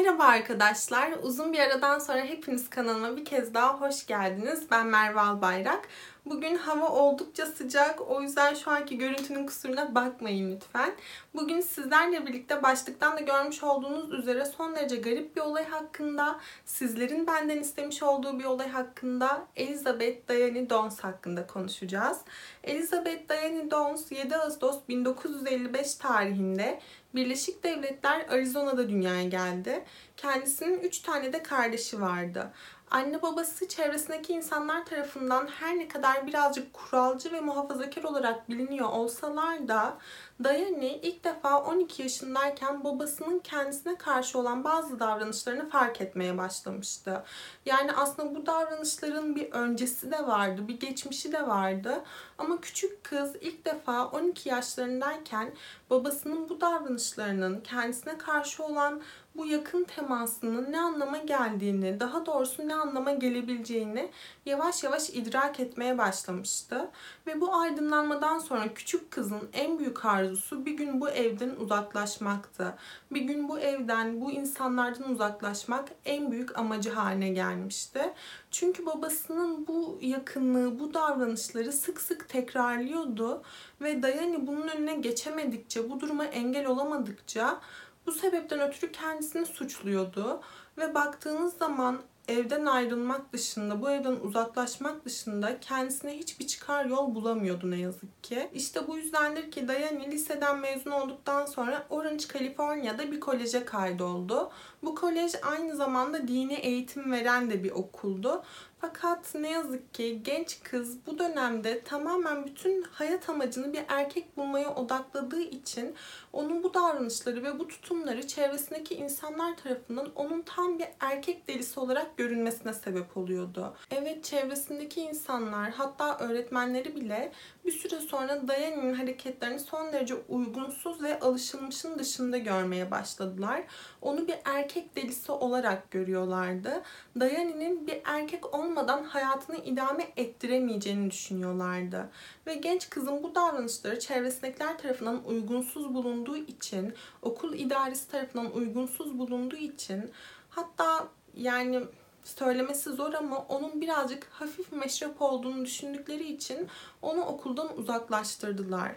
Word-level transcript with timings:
Merhaba 0.00 0.24
arkadaşlar. 0.24 1.12
Uzun 1.22 1.52
bir 1.52 1.58
aradan 1.58 1.98
sonra 1.98 2.20
hepiniz 2.20 2.70
kanalıma 2.70 3.16
bir 3.16 3.24
kez 3.24 3.54
daha 3.54 3.80
hoş 3.80 4.06
geldiniz. 4.06 4.70
Ben 4.70 4.86
Merve 4.86 5.20
Albayrak. 5.20 5.88
Bugün 6.26 6.56
hava 6.56 6.88
oldukça 6.88 7.46
sıcak. 7.46 8.10
O 8.10 8.22
yüzden 8.22 8.54
şu 8.54 8.70
anki 8.70 8.98
görüntünün 8.98 9.46
kusuruna 9.46 9.94
bakmayın 9.94 10.56
lütfen. 10.56 10.92
Bugün 11.34 11.60
sizlerle 11.60 12.26
birlikte 12.26 12.62
başlıktan 12.62 13.16
da 13.16 13.20
görmüş 13.20 13.62
olduğunuz 13.62 14.12
üzere 14.12 14.44
son 14.44 14.76
derece 14.76 14.96
garip 14.96 15.36
bir 15.36 15.40
olay 15.40 15.64
hakkında, 15.64 16.40
sizlerin 16.64 17.26
benden 17.26 17.58
istemiş 17.58 18.02
olduğu 18.02 18.38
bir 18.38 18.44
olay 18.44 18.68
hakkında 18.68 19.46
Elizabeth 19.56 20.28
Diane 20.28 20.70
Dons 20.70 21.00
hakkında 21.00 21.46
konuşacağız. 21.46 22.18
Elizabeth 22.64 23.28
Diane 23.28 23.70
Dons 23.70 24.12
7 24.12 24.36
Ağustos 24.36 24.78
1955 24.88 25.94
tarihinde 25.94 26.80
Birleşik 27.14 27.64
Devletler 27.64 28.26
Arizona'da 28.28 28.88
dünyaya 28.88 29.28
geldi. 29.28 29.84
Kendisinin 30.16 30.80
3 30.80 30.98
tane 30.98 31.32
de 31.32 31.42
kardeşi 31.42 32.00
vardı. 32.00 32.52
Anne 32.90 33.22
babası 33.22 33.68
çevresindeki 33.68 34.32
insanlar 34.32 34.84
tarafından 34.84 35.46
her 35.46 35.78
ne 35.78 35.88
kadar 35.88 36.26
birazcık 36.26 36.72
kuralcı 36.72 37.32
ve 37.32 37.40
muhafazakar 37.40 38.02
olarak 38.02 38.48
biliniyor 38.48 38.88
olsalar 38.88 39.68
da 39.68 39.98
Diane 40.44 40.96
ilk 40.96 41.24
defa 41.24 41.62
12 41.62 42.02
yaşındayken 42.02 42.84
babasının 42.84 43.38
kendisine 43.38 43.98
karşı 43.98 44.38
olan 44.38 44.64
bazı 44.64 45.00
davranışlarını 45.00 45.68
fark 45.68 46.00
etmeye 46.00 46.38
başlamıştı. 46.38 47.22
Yani 47.66 47.92
aslında 47.92 48.34
bu 48.34 48.46
davranışların 48.46 49.36
bir 49.36 49.52
öncesi 49.52 50.10
de 50.12 50.26
vardı, 50.26 50.68
bir 50.68 50.80
geçmişi 50.80 51.32
de 51.32 51.46
vardı. 51.46 52.02
Ama 52.38 52.60
küçük 52.60 53.04
kız 53.04 53.36
ilk 53.40 53.64
defa 53.64 54.06
12 54.06 54.48
yaşlarındayken 54.48 55.52
babasının 55.90 56.48
bu 56.48 56.60
davranışlarının 56.60 57.60
kendisine 57.60 58.18
karşı 58.18 58.64
olan 58.64 59.02
bu 59.36 59.46
yakın 59.46 59.84
temasının 59.84 60.72
ne 60.72 60.80
anlama 60.80 61.18
geldiğini, 61.18 62.00
daha 62.00 62.26
doğrusu 62.26 62.68
ne 62.68 62.74
anlama 62.74 63.12
gelebileceğini 63.12 64.10
yavaş 64.50 64.84
yavaş 64.84 65.10
idrak 65.10 65.60
etmeye 65.60 65.98
başlamıştı. 65.98 66.90
Ve 67.26 67.40
bu 67.40 67.54
aydınlanmadan 67.54 68.38
sonra 68.38 68.74
küçük 68.74 69.10
kızın 69.10 69.48
en 69.52 69.78
büyük 69.78 70.04
arzusu 70.04 70.66
bir 70.66 70.72
gün 70.72 71.00
bu 71.00 71.08
evden 71.10 71.50
uzaklaşmaktı. 71.50 72.74
Bir 73.10 73.20
gün 73.20 73.48
bu 73.48 73.58
evden, 73.58 74.20
bu 74.20 74.30
insanlardan 74.30 75.10
uzaklaşmak 75.10 75.88
en 76.04 76.32
büyük 76.32 76.58
amacı 76.58 76.92
haline 76.92 77.28
gelmişti. 77.28 78.12
Çünkü 78.50 78.86
babasının 78.86 79.66
bu 79.66 79.98
yakınlığı, 80.00 80.78
bu 80.78 80.94
davranışları 80.94 81.72
sık 81.72 82.00
sık 82.00 82.28
tekrarlıyordu 82.28 83.42
ve 83.80 84.02
Dayani 84.02 84.46
bunun 84.46 84.68
önüne 84.68 84.94
geçemedikçe, 84.94 85.90
bu 85.90 86.00
duruma 86.00 86.24
engel 86.24 86.66
olamadıkça 86.66 87.60
bu 88.06 88.12
sebepten 88.12 88.60
ötürü 88.60 88.92
kendisini 88.92 89.46
suçluyordu 89.46 90.40
ve 90.78 90.94
baktığınız 90.94 91.54
zaman 91.54 92.00
evden 92.30 92.66
ayrılmak 92.66 93.32
dışında, 93.32 93.82
bu 93.82 93.90
evden 93.90 94.16
uzaklaşmak 94.16 95.04
dışında 95.04 95.60
kendisine 95.60 96.18
hiçbir 96.18 96.46
çıkar 96.46 96.84
yol 96.84 97.14
bulamıyordu 97.14 97.70
ne 97.70 97.78
yazık 97.78 98.24
ki. 98.24 98.50
İşte 98.54 98.88
bu 98.88 98.96
yüzdendir 98.96 99.50
ki 99.50 99.68
Diane 99.68 100.10
liseden 100.10 100.58
mezun 100.58 100.90
olduktan 100.90 101.46
sonra 101.46 101.86
Orange, 101.90 102.24
California'da 102.32 103.12
bir 103.12 103.20
koleje 103.20 103.64
kaydoldu. 103.64 104.50
Bu 104.82 104.94
kolej 104.94 105.32
aynı 105.42 105.76
zamanda 105.76 106.28
dini 106.28 106.54
eğitim 106.54 107.12
veren 107.12 107.50
de 107.50 107.64
bir 107.64 107.70
okuldu. 107.70 108.42
Fakat 108.80 109.34
ne 109.34 109.50
yazık 109.50 109.94
ki 109.94 110.20
genç 110.24 110.62
kız 110.62 111.06
bu 111.06 111.18
dönemde 111.18 111.84
tamamen 111.84 112.46
bütün 112.46 112.82
hayat 112.82 113.28
amacını 113.28 113.72
bir 113.72 113.82
erkek 113.88 114.36
bulmaya 114.36 114.74
odakladığı 114.74 115.42
için 115.42 115.94
onun 116.32 116.62
bu 116.62 116.74
davranışları 116.74 117.42
ve 117.44 117.58
bu 117.58 117.68
tutumları 117.68 118.26
çevresindeki 118.26 118.94
insanlar 118.94 119.56
tarafından 119.56 120.08
onun 120.14 120.42
tam 120.42 120.78
bir 120.78 120.86
erkek 121.00 121.48
delisi 121.48 121.80
olarak 121.80 122.16
görünmesine 122.16 122.74
sebep 122.74 123.16
oluyordu. 123.16 123.74
Evet 123.90 124.24
çevresindeki 124.24 125.00
insanlar 125.00 125.70
hatta 125.70 126.18
öğretmenleri 126.18 126.96
bile 126.96 127.32
bir 127.64 127.72
süre 127.72 128.00
sonra 128.00 128.48
Diane'in 128.48 128.94
hareketlerini 128.94 129.58
son 129.58 129.92
derece 129.92 130.14
uygunsuz 130.28 131.02
ve 131.02 131.20
alışılmışın 131.20 131.98
dışında 131.98 132.38
görmeye 132.38 132.90
başladılar. 132.90 133.62
Onu 134.02 134.28
bir 134.28 134.36
erkek 134.44 134.96
delisi 134.96 135.32
olarak 135.32 135.90
görüyorlardı. 135.90 136.82
Diane'in 137.20 137.86
bir 137.86 138.00
erkek 138.04 138.54
olmadan 138.54 139.04
hayatını 139.04 139.56
idame 139.56 140.08
ettiremeyeceğini 140.16 141.10
düşünüyorlardı. 141.10 142.08
Ve 142.46 142.54
genç 142.54 142.90
kızın 142.90 143.22
bu 143.22 143.34
davranışları 143.34 143.98
çevresindekiler 143.98 144.78
tarafından 144.78 145.24
uygunsuz 145.24 145.94
bulunduğu 145.94 146.19
için, 146.36 146.94
okul 147.22 147.54
idaresi 147.54 148.10
tarafından 148.10 148.54
uygunsuz 148.54 149.18
bulunduğu 149.18 149.56
için 149.56 150.10
hatta 150.50 151.08
yani 151.34 151.80
söylemesi 152.24 152.90
zor 152.90 153.12
ama 153.14 153.38
onun 153.38 153.80
birazcık 153.80 154.26
hafif 154.30 154.72
meşrep 154.72 155.22
olduğunu 155.22 155.64
düşündükleri 155.64 156.32
için 156.32 156.68
onu 157.02 157.20
okuldan 157.20 157.78
uzaklaştırdılar. 157.78 158.92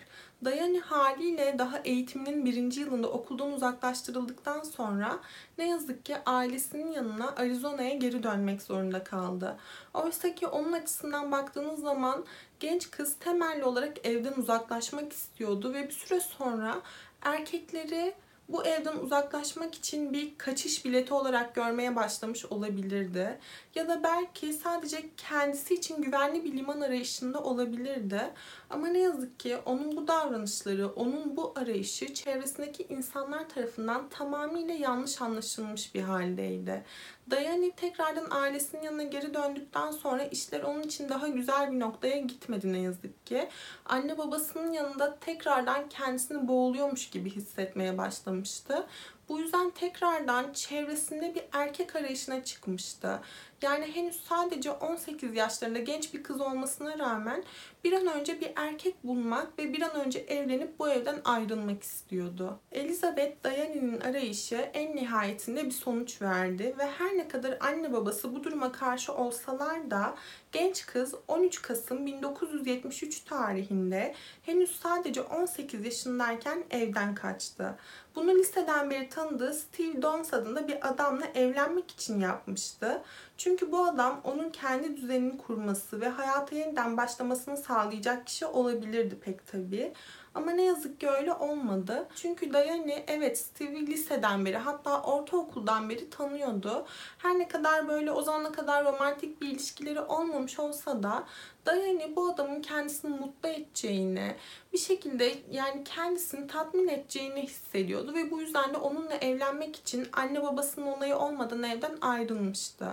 Dayani 0.46 0.80
haliyle 0.80 1.56
daha 1.58 1.80
eğitiminin 1.80 2.46
birinci 2.46 2.82
yılında 2.82 3.08
okuldan 3.08 3.54
uzaklaştırıldıktan 3.54 4.64
sonra 4.64 5.20
ne 5.58 5.70
yazık 5.70 6.06
ki 6.06 6.16
ailesinin 6.26 6.92
yanına 6.92 7.36
Arizona'ya 7.36 7.94
geri 7.94 8.24
dönmek 8.24 8.62
zorunda 8.62 9.04
kaldı. 9.04 9.58
Oysa 9.94 10.36
ki 10.36 10.48
onun 10.48 10.72
açısından 10.72 11.32
baktığınız 11.32 11.80
zaman 11.80 12.26
genç 12.60 12.92
kız 12.92 13.16
temelli 13.20 13.64
olarak 13.64 14.08
evden 14.08 14.34
uzaklaşmak 14.34 15.14
istiyordu 15.14 15.74
ve 15.74 15.88
bir 15.88 15.94
süre 15.94 16.20
sonra 16.20 16.82
erkekleri 17.22 18.14
bu 18.50 18.66
evden 18.66 18.98
uzaklaşmak 18.98 19.76
için 19.76 20.14
bir 20.14 20.38
kaçış 20.38 20.86
bileti 20.86 21.14
olarak 21.14 21.56
görmeye 21.56 21.96
başlamış 21.96 22.46
olabilirdi. 22.46 23.40
Ya 23.76 23.88
da 23.88 24.04
belki 24.04 24.54
sadece 24.54 25.10
kendisi 25.18 25.74
için 25.74 26.02
güvenli 26.02 26.44
bir 26.44 26.58
liman 26.58 26.82
arayışında 26.82 27.44
olabilirdi. 27.44 28.22
Ama 28.70 28.88
ne 28.88 29.00
yazık 29.00 29.40
ki 29.40 29.58
onun 29.66 29.98
bu 29.98 30.08
davranışları, 30.08 30.88
onun 30.88 31.38
bu 31.38 31.54
arayışı 31.56 32.14
çevresindeki 32.14 32.84
insanlar 32.90 33.50
tarafından 33.50 34.10
tamamıyla 34.10 34.74
yanlış 34.74 35.22
anlaşılmış 35.22 35.96
bir 35.96 36.02
haldeydi. 36.02 36.84
Dayani 37.32 37.72
tekrardan 37.72 38.28
ailesinin 38.32 38.82
yanına 38.82 39.04
geri 39.04 39.34
döndükten 39.34 39.92
sonra 39.92 40.24
işler 40.24 40.62
onun 40.62 40.82
için 40.82 41.10
daha 41.10 41.28
güzel 41.28 41.72
bir 41.72 41.80
noktaya 41.80 42.18
gitmedi 42.20 42.74
ne 42.74 42.80
yazık 42.80 43.26
ki. 43.26 43.50
Anne 43.86 44.18
babasının 44.18 44.72
yanında 44.72 45.20
tekrardan 45.20 45.90
kendisini 45.90 46.48
boğuluyormuş 46.48 47.10
gibi 47.10 47.30
hissetmeye 47.30 47.98
başlamıştı. 47.98 48.88
Bu 49.30 49.40
yüzden 49.40 49.70
tekrardan 49.70 50.54
çevresinde 50.54 51.36
bir 51.36 51.44
erkek 51.52 51.96
arayışına 51.96 52.44
çıkmıştı. 52.44 53.20
Yani 53.64 53.86
henüz 53.86 54.24
sadece 54.24 54.72
18 54.72 55.36
yaşlarında 55.36 55.80
genç 55.80 56.14
bir 56.14 56.24
kız 56.24 56.42
olmasına 56.42 57.00
rağmen 57.00 57.44
bir 57.84 57.94
an 57.94 58.08
önce 58.08 58.42
bir 58.42 58.52
erkek 58.56 59.04
bulmak 59.04 59.60
ve 59.60 59.74
bir 59.74 59.82
an 59.82 59.96
önce 59.96 60.20
evlenip 60.20 60.80
bu 60.80 60.90
evden 60.90 61.22
ayrılmak 61.26 61.84
istiyordu. 61.84 62.60
Elizabeth 62.72 63.44
Diane'nin 63.44 64.02
arayışı 64.02 64.56
en 64.56 64.96
nihayetinde 64.96 65.66
bir 65.66 65.72
sonuç 65.72 66.22
verdi 66.22 66.76
ve 66.78 66.86
her 66.86 67.18
ne 67.18 67.28
kadar 67.28 67.58
anne 67.60 67.94
babası 67.94 68.36
bu 68.36 68.44
duruma 68.44 68.72
karşı 68.72 69.14
olsalar 69.14 69.92
da 69.92 70.16
genç 70.52 70.86
kız 70.86 71.16
13 71.28 71.62
Kasım 71.62 72.06
1973 72.06 73.20
tarihinde 73.20 74.16
henüz 74.42 74.80
sadece 74.80 75.22
18 75.22 75.86
yaşındayken 75.86 76.64
evden 76.72 77.16
kaçtı. 77.16 77.76
Bunu 78.16 78.36
liseden 78.36 78.90
beri 78.90 79.10
tanıdığı 79.16 79.54
Steve 79.54 80.02
Dons 80.02 80.34
adında 80.34 80.68
bir 80.68 80.88
adamla 80.88 81.26
evlenmek 81.36 81.92
için 81.92 82.20
yapmıştı. 82.20 83.02
Çünkü 83.38 83.72
bu 83.72 83.86
adam 83.86 84.22
onun 84.24 84.50
kendi 84.50 84.98
düzenini 84.98 85.38
kurması 85.38 86.02
ve 86.02 86.10
hayata 86.10 86.56
yeniden 86.56 86.98
başlamasını 86.98 87.58
sağlayacak 87.58 88.28
kişi 88.28 88.46
olabilirdi 88.46 89.20
pek 89.20 89.48
tabii. 89.48 89.94
Ama 90.36 90.52
ne 90.52 90.64
yazık 90.64 91.00
ki 91.00 91.10
öyle 91.10 91.34
olmadı. 91.34 92.08
Çünkü 92.16 92.54
Diane 92.54 93.04
evet 93.08 93.38
Steve'i 93.38 93.88
liseden 93.88 94.46
beri 94.46 94.58
hatta 94.58 95.02
ortaokuldan 95.02 95.90
beri 95.90 96.10
tanıyordu. 96.10 96.86
Her 97.18 97.40
ne 97.40 97.48
kadar 97.48 97.88
böyle 97.88 98.12
o 98.12 98.22
zamana 98.22 98.52
kadar 98.52 98.86
romantik 98.86 99.42
bir 99.42 99.48
ilişkileri 99.48 100.02
olmamış 100.02 100.60
olsa 100.60 101.04
da 101.04 101.24
Diane 101.66 102.16
bu 102.16 102.30
adamın 102.30 102.62
kendisini 102.62 103.18
mutlu 103.18 103.50
edeceğini, 103.50 104.36
bir 104.74 104.78
şekilde 104.78 105.34
yani 105.52 105.84
kendisini 105.84 106.48
tatmin 106.48 106.88
edeceğini 106.88 107.42
hissediyordu 107.42 108.14
ve 108.14 108.32
bu 108.32 108.42
yüzden 108.42 108.74
de 108.74 108.78
onunla 108.78 109.14
evlenmek 109.14 109.76
için 109.76 110.08
anne 110.14 110.44
babasının 110.44 110.88
onayı 110.88 111.18
olmadan 111.18 111.64
evden 111.64 111.98
ayrılmıştı. 112.02 112.88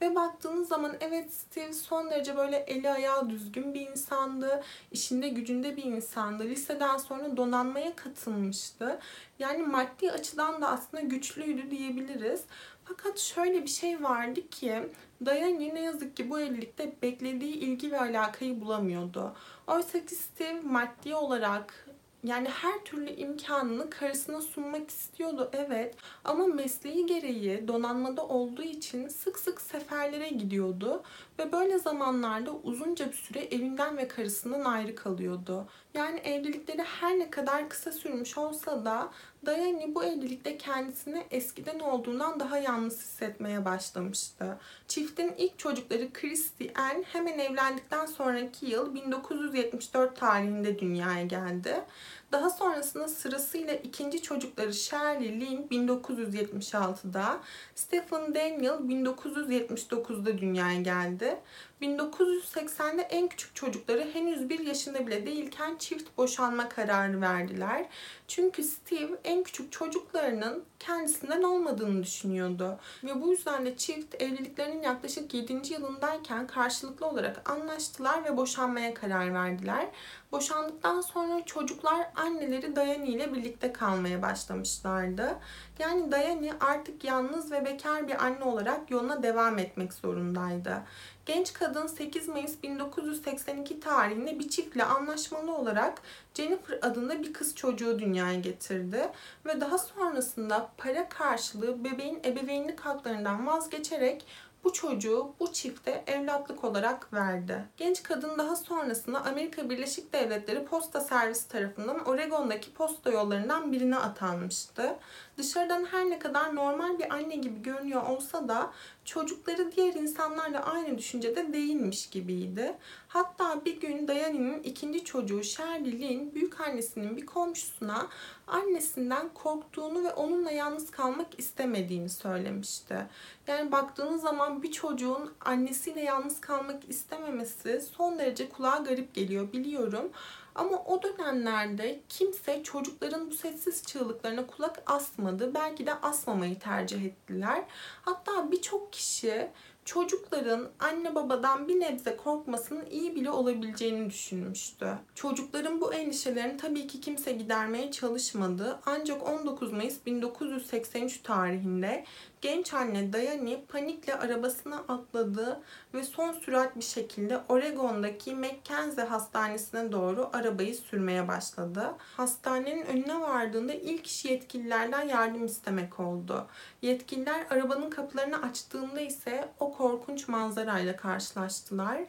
Ve 0.00 0.14
baktığınız 0.14 0.68
zaman 0.68 0.96
evet 1.00 1.32
Steve 1.32 1.72
son 1.72 2.10
derece 2.10 2.36
böyle 2.36 2.56
eli 2.56 2.90
ayağı 2.90 3.30
düzgün 3.30 3.74
bir 3.74 3.90
insandı, 3.90 4.62
işinde 4.92 5.28
gücünde 5.28 5.76
bir 5.76 5.84
insandı. 5.84 6.44
Liseden 6.44 6.83
sonra 6.98 7.36
donanmaya 7.36 7.96
katılmıştı. 7.96 8.98
Yani 9.38 9.62
maddi 9.66 10.12
açıdan 10.12 10.62
da 10.62 10.68
aslında 10.68 11.02
güçlüydü 11.02 11.70
diyebiliriz. 11.70 12.44
Fakat 12.84 13.18
şöyle 13.18 13.62
bir 13.62 13.68
şey 13.68 14.02
vardı 14.02 14.48
ki 14.48 14.82
Diane 15.24 15.74
ne 15.74 15.80
yazık 15.80 16.16
ki 16.16 16.30
bu 16.30 16.40
evlilikte 16.40 16.92
beklediği 17.02 17.54
ilgi 17.54 17.92
ve 17.92 18.00
alakayı 18.00 18.60
bulamıyordu. 18.60 19.36
Oysa 19.66 20.06
ki 20.06 20.14
Steve 20.14 20.60
maddi 20.60 21.14
olarak 21.14 21.86
Yani 22.24 22.48
her 22.48 22.84
türlü 22.84 23.10
imkanını 23.10 23.90
karısına 23.90 24.40
sunmak 24.40 24.90
istiyordu 24.90 25.50
evet 25.52 25.94
ama 26.24 26.46
mesleği 26.46 27.06
gereği 27.06 27.68
donanmada 27.68 28.26
olduğu 28.26 28.62
için 28.62 29.08
sık 29.08 29.38
sık 29.38 29.60
seferlere 29.60 30.28
gidiyordu 30.28 31.02
ve 31.38 31.52
böyle 31.52 31.78
zamanlarda 31.78 32.52
uzunca 32.52 33.08
bir 33.08 33.16
süre 33.16 33.38
evinden 33.38 33.96
ve 33.96 34.08
karısından 34.08 34.64
ayrı 34.64 34.94
kalıyordu. 34.94 35.68
Yani 35.94 36.18
evlilikleri 36.18 36.82
her 36.82 37.18
ne 37.18 37.30
kadar 37.30 37.68
kısa 37.68 37.92
sürmüş 37.92 38.38
olsa 38.38 38.84
da 38.84 39.10
Dayani 39.46 39.94
bu 39.94 40.04
evlilikte 40.04 40.58
kendisini 40.58 41.24
eskiden 41.30 41.78
olduğundan 41.78 42.40
daha 42.40 42.58
yalnız 42.58 42.98
hissetmeye 42.98 43.64
başlamıştı. 43.64 44.58
Çiftin 44.88 45.34
ilk 45.38 45.58
çocukları 45.58 46.12
Christy 46.12 46.66
Ann 46.74 47.02
hemen 47.02 47.38
evlendikten 47.38 48.06
sonraki 48.06 48.66
yıl 48.66 48.94
1974 48.94 50.16
tarihinde 50.16 50.78
dünyaya 50.78 51.24
geldi. 51.24 51.84
Daha 52.32 52.50
sonrasında 52.50 53.08
sırasıyla 53.08 53.74
ikinci 53.74 54.22
çocukları 54.22 54.74
Shirley 54.74 55.40
Lynn 55.40 55.68
1976'da, 55.70 57.40
Stephen 57.74 58.34
Daniel 58.34 58.78
1979'da 58.78 60.38
dünyaya 60.38 60.80
geldi. 60.80 61.40
1980'de 61.82 63.02
en 63.02 63.28
küçük 63.28 63.54
çocukları 63.54 64.10
henüz 64.12 64.48
bir 64.48 64.60
yaşında 64.60 65.06
bile 65.06 65.26
değilken 65.26 65.76
çift 65.76 66.18
boşanma 66.18 66.68
kararı 66.68 67.20
verdiler. 67.20 67.86
Çünkü 68.28 68.62
Steve 68.62 69.18
en 69.24 69.42
küçük 69.42 69.72
çocuklarının 69.72 70.64
kendisinden 70.78 71.42
olmadığını 71.42 72.02
düşünüyordu. 72.02 72.78
Ve 73.04 73.22
bu 73.22 73.30
yüzden 73.30 73.66
de 73.66 73.76
çift 73.76 74.22
evliliklerinin 74.22 74.82
yaklaşık 74.82 75.34
7. 75.34 75.72
yılındayken 75.72 76.46
karşılıklı 76.46 77.06
olarak 77.06 77.50
anlaştılar 77.50 78.24
ve 78.24 78.36
boşanmaya 78.36 78.94
karar 78.94 79.34
verdiler. 79.34 79.86
Boşandıktan 80.32 81.00
sonra 81.00 81.44
çocuklar 81.44 82.06
anneleri 82.16 82.76
Dayani 82.76 83.08
ile 83.08 83.34
birlikte 83.34 83.72
kalmaya 83.72 84.22
başlamışlardı. 84.22 85.38
Yani 85.78 86.12
Dayani 86.12 86.52
artık 86.60 87.04
yalnız 87.04 87.52
ve 87.52 87.64
bekar 87.64 88.08
bir 88.08 88.24
anne 88.24 88.44
olarak 88.44 88.90
yoluna 88.90 89.22
devam 89.22 89.58
etmek 89.58 89.92
zorundaydı. 89.92 90.82
Genç 91.26 91.52
kadın 91.52 91.86
8 91.86 92.28
Mayıs 92.28 92.62
1982 92.62 93.80
tarihinde 93.80 94.38
bir 94.38 94.48
çiftle 94.48 94.84
anlaşmalı 94.84 95.56
olarak 95.56 96.02
Jennifer 96.34 96.78
adında 96.82 97.22
bir 97.22 97.32
kız 97.32 97.54
çocuğu 97.54 97.98
dünyaya 97.98 98.40
getirdi 98.40 99.10
ve 99.46 99.60
daha 99.60 99.78
sonrasında 99.78 100.70
para 100.78 101.08
karşılığı 101.08 101.84
bebeğin 101.84 102.20
ebeveynlik 102.24 102.80
haklarından 102.80 103.46
vazgeçerek 103.46 104.24
bu 104.64 104.72
çocuğu 104.72 105.32
bu 105.40 105.52
çifte 105.52 106.04
evlatlık 106.06 106.64
olarak 106.64 107.12
verdi. 107.12 107.64
Genç 107.76 108.02
kadın 108.02 108.38
daha 108.38 108.56
sonrasında 108.56 109.24
Amerika 109.24 109.70
Birleşik 109.70 110.12
Devletleri 110.12 110.64
Posta 110.64 111.00
Servisi 111.00 111.48
tarafından 111.48 112.04
Oregon'daki 112.04 112.72
posta 112.72 113.10
yollarından 113.10 113.72
birine 113.72 113.96
atanmıştı. 113.96 114.96
Dışarıdan 115.38 115.84
her 115.84 116.10
ne 116.10 116.18
kadar 116.18 116.54
normal 116.54 116.98
bir 116.98 117.14
anne 117.14 117.36
gibi 117.36 117.62
görünüyor 117.62 118.02
olsa 118.02 118.48
da 118.48 118.72
çocukları 119.04 119.72
diğer 119.76 119.94
insanlarla 119.94 120.60
aynı 120.60 120.98
düşüncede 120.98 121.52
değilmiş 121.52 122.10
gibiydi. 122.10 122.74
Hatta 123.08 123.64
bir 123.64 123.80
gün 123.80 124.08
Dayani'nin 124.08 124.62
ikinci 124.62 125.04
çocuğu 125.04 125.42
Shirley 125.42 126.34
büyük 126.34 126.60
annesinin 126.60 127.16
bir 127.16 127.26
komşusuna 127.26 128.08
annesinden 128.46 129.28
korktuğunu 129.34 130.04
ve 130.04 130.12
onunla 130.12 130.50
yalnız 130.50 130.90
kalmak 130.90 131.38
istemediğini 131.38 132.08
söylemişti. 132.08 133.06
Yani 133.46 133.72
baktığınız 133.72 134.22
zaman 134.22 134.62
bir 134.62 134.72
çocuğun 134.72 135.32
annesiyle 135.40 136.00
yalnız 136.00 136.40
kalmak 136.40 136.88
istememesi 136.88 137.80
son 137.80 138.18
derece 138.18 138.48
kulağa 138.48 138.76
garip 138.76 139.14
geliyor 139.14 139.52
biliyorum. 139.52 140.10
Ama 140.54 140.84
o 140.84 141.02
dönemlerde 141.02 142.00
kimse 142.08 142.62
çocukların 142.62 143.30
bu 143.30 143.34
sessiz 143.34 143.82
çığlıklarına 143.82 144.46
kulak 144.46 144.82
asmadı. 144.86 145.54
Belki 145.54 145.86
de 145.86 145.94
asmamayı 145.94 146.58
tercih 146.58 147.04
ettiler. 147.04 147.64
Hatta 148.02 148.50
birçok 148.52 148.92
kişi 148.92 149.50
çocukların 149.84 150.68
anne 150.78 151.14
babadan 151.14 151.68
bir 151.68 151.80
nebze 151.80 152.16
korkmasının 152.16 152.86
iyi 152.90 153.14
bile 153.14 153.30
olabileceğini 153.30 154.10
düşünmüştü. 154.10 154.98
Çocukların 155.14 155.80
bu 155.80 155.94
endişelerini 155.94 156.56
tabii 156.56 156.86
ki 156.86 157.00
kimse 157.00 157.32
gidermeye 157.32 157.90
çalışmadı. 157.90 158.80
Ancak 158.86 159.28
19 159.28 159.72
Mayıs 159.72 160.06
1983 160.06 161.22
tarihinde 161.22 162.04
genç 162.44 162.74
anne 162.74 163.12
Dayani 163.12 163.64
panikle 163.68 164.14
arabasına 164.14 164.76
atladı 164.88 165.60
ve 165.94 166.02
son 166.04 166.32
sürat 166.32 166.76
bir 166.76 166.82
şekilde 166.82 167.40
Oregon'daki 167.48 168.34
McKenzie 168.34 169.04
Hastanesi'ne 169.04 169.92
doğru 169.92 170.30
arabayı 170.32 170.74
sürmeye 170.74 171.28
başladı. 171.28 171.94
Hastanenin 172.16 172.86
önüne 172.86 173.20
vardığında 173.20 173.72
ilk 173.72 174.06
iş 174.06 174.24
yetkililerden 174.24 175.02
yardım 175.08 175.46
istemek 175.46 176.00
oldu. 176.00 176.46
Yetkililer 176.82 177.46
arabanın 177.50 177.90
kapılarını 177.90 178.42
açtığında 178.42 179.00
ise 179.00 179.48
o 179.60 179.72
korkunç 179.72 180.28
manzarayla 180.28 180.96
karşılaştılar. 180.96 182.00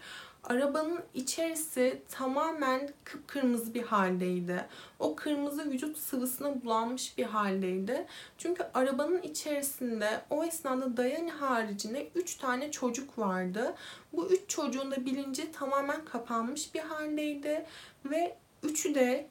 Arabanın 0.49 1.01
içerisi 1.13 2.01
tamamen 2.11 2.89
kıpkırmızı 3.03 3.73
bir 3.73 3.83
haldeydi. 3.83 4.65
O 4.99 5.15
kırmızı 5.15 5.71
vücut 5.71 5.97
sıvısına 5.97 6.63
bulanmış 6.63 7.17
bir 7.17 7.23
haldeydi. 7.23 8.05
Çünkü 8.37 8.63
arabanın 8.73 9.21
içerisinde 9.21 10.21
o 10.29 10.43
esnada 10.43 10.97
Dayani 10.97 11.31
haricinde 11.31 12.07
3 12.15 12.35
tane 12.35 12.71
çocuk 12.71 13.19
vardı. 13.19 13.75
Bu 14.13 14.27
3 14.29 14.41
çocuğun 14.47 14.91
da 14.91 15.05
bilinci 15.05 15.51
tamamen 15.51 16.05
kapanmış 16.05 16.73
bir 16.73 16.79
haldeydi 16.79 17.65
ve 18.05 18.37
üçü 18.63 18.95
de 18.95 19.27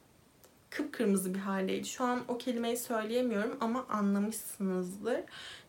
kıpkırmızı 0.70 1.34
bir 1.34 1.38
haldeydi. 1.38 1.88
Şu 1.88 2.05
an 2.05 2.20
o 2.28 2.38
kelimeyi 2.38 2.76
söyleyemiyorum 2.76 3.56
ama 3.61 3.87
anlamışsınızdır. 3.88 5.20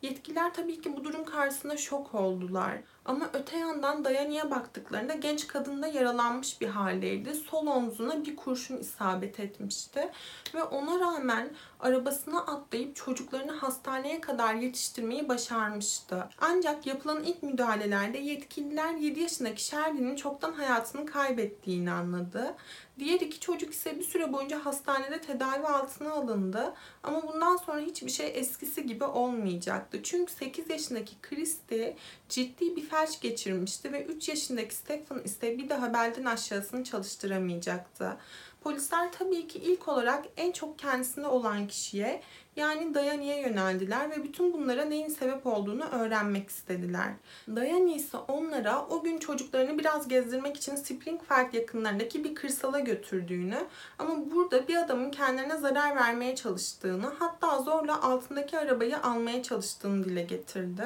Yetkililer 0.02 0.54
tabii 0.54 0.82
ki 0.82 0.98
bu 0.98 1.04
durum 1.04 1.26
karşısında 1.26 1.78
şok 1.78 2.16
oldular. 2.16 2.78
Ama 3.06 3.30
öte 3.34 3.58
yandan 3.58 4.06
Dayani'ye 4.06 4.52
baktıklarında 4.52 5.14
genç 5.14 5.48
kadın 5.48 5.82
da 5.82 5.88
yaralanmış 5.88 6.62
bir 6.62 6.68
haldeydi. 6.68 7.36
Sol 7.36 7.68
omzuna 7.68 8.26
bir 8.26 8.36
kurşun 8.36 8.78
isabet 8.78 9.40
etmişti. 9.40 10.12
Ve 10.56 10.64
ona 10.64 11.00
rağmen 11.00 11.50
arabasına 11.80 12.40
atlayıp 12.40 12.96
çocuklarını 12.96 13.52
hastaneye 13.52 14.22
kadar 14.22 14.54
yetiştirmeyi 14.54 15.30
başarmıştı. 15.30 16.30
Ancak 16.42 16.86
yapılan 16.86 17.24
ilk 17.24 17.44
müdahalelerde 17.44 18.18
yetkililer 18.18 18.94
7 18.94 19.20
yaşındaki 19.20 19.64
Sherlin'in 19.64 20.16
çoktan 20.16 20.54
hayatını 20.54 21.06
kaybettiğini 21.06 21.92
anladı. 21.92 22.56
Diğer 23.00 23.20
iki 23.20 23.40
çocuk 23.40 23.74
ise 23.74 24.00
bir 24.00 24.04
süre 24.04 24.34
boyunca 24.34 24.66
hastanede 24.66 25.22
tedavi 25.22 25.68
altına 25.68 26.12
alındı. 26.12 26.74
Ama 27.04 27.34
bundan 27.34 27.58
sonra 27.58 27.80
hiçbir 27.80 28.12
şey 28.12 28.32
eskisi 28.36 28.86
gibi 28.86 29.04
olmayacaktı. 29.04 30.04
Çünkü 30.04 30.34
8 30.34 30.70
yaşındaki 30.70 31.16
Christy 31.22 31.84
ciddi 32.30 32.76
bir 32.76 32.86
felç 32.86 33.22
geçirmişti 33.22 33.94
ve 33.94 34.06
3 34.06 34.30
yaşındaki 34.30 34.76
Stephen 34.76 35.20
ise 35.24 35.58
bir 35.58 35.70
daha 35.70 35.94
belden 35.94 36.26
aşağısını 36.26 36.84
çalıştıramayacaktı. 36.84 38.18
Polisler 38.62 39.12
tabii 39.12 39.48
ki 39.48 39.60
ilk 39.60 39.88
olarak 39.88 40.26
en 40.38 40.52
çok 40.52 40.80
kendisinde 40.80 41.28
olan 41.28 41.68
kişiye 41.68 42.22
yani 42.56 42.94
Dayani'ye 42.94 43.42
yöneldiler 43.42 44.12
ve 44.12 44.24
bütün 44.24 44.54
bunlara 44.54 44.86
neyin 44.86 45.10
sebep 45.10 45.48
olduğunu 45.48 45.86
öğrenmek 45.86 46.50
istediler. 46.50 47.12
Dayani 47.48 47.96
ise 47.96 48.18
onlara 48.18 48.86
o 48.86 49.04
gün 49.04 49.18
çocuklarını 49.18 49.80
biraz 49.80 50.08
gezdirmek 50.08 50.58
için 50.58 50.76
Springfield 50.76 51.54
yakınlarındaki 51.54 52.24
bir 52.24 52.36
kırsala 52.36 52.80
götürdüğünü 52.80 53.58
ama 54.00 54.32
burada 54.32 54.68
bir 54.68 54.76
adamın 54.76 55.12
kendilerine 55.12 55.58
zarar 55.58 55.96
vermeye 55.96 56.36
çalıştığını 56.36 57.14
hatta 57.20 57.62
zorla 57.62 58.02
altındaki 58.02 58.58
arabayı 58.58 58.98
almaya 59.02 59.44
çalıştığını 59.44 60.06
dile 60.06 60.24
getirdi. 60.24 60.84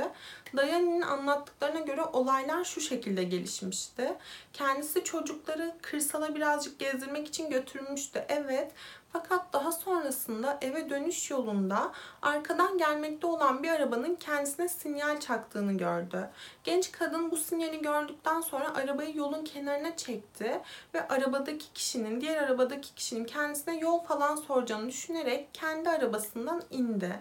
Dayani'nin 0.57 1.01
anlattıklarına 1.01 1.79
göre 1.79 2.01
olaylar 2.03 2.63
şu 2.63 2.81
şekilde 2.81 3.23
gelişmişti. 3.23 4.13
Kendisi 4.53 5.03
çocukları 5.03 5.75
kırsala 5.81 6.35
birazcık 6.35 6.79
gezdirmek 6.79 7.27
için 7.27 7.49
götürmüştü. 7.49 8.25
Evet 8.29 8.71
fakat 9.13 9.53
daha 9.53 9.71
sonrasında 9.71 10.57
eve 10.61 10.89
dönüş 10.89 11.31
yolunda 11.31 11.91
arkadan 12.21 12.77
gelmekte 12.77 13.27
olan 13.27 13.63
bir 13.63 13.69
arabanın 13.69 14.15
kendisine 14.15 14.69
sinyal 14.69 15.19
çaktığını 15.19 15.73
gördü. 15.73 16.29
Genç 16.63 16.91
kadın 16.91 17.31
bu 17.31 17.37
sinyali 17.37 17.81
gördükten 17.81 18.41
sonra 18.41 18.75
arabayı 18.75 19.17
yolun 19.17 19.43
kenarına 19.43 19.97
çekti 19.97 20.61
ve 20.93 21.07
arabadaki 21.07 21.73
kişinin, 21.73 22.21
diğer 22.21 22.43
arabadaki 22.43 22.95
kişinin 22.95 23.25
kendisine 23.25 23.77
yol 23.77 23.99
falan 23.99 24.35
soracağını 24.35 24.87
düşünerek 24.87 25.49
kendi 25.53 25.89
arabasından 25.89 26.63
indi. 26.69 27.19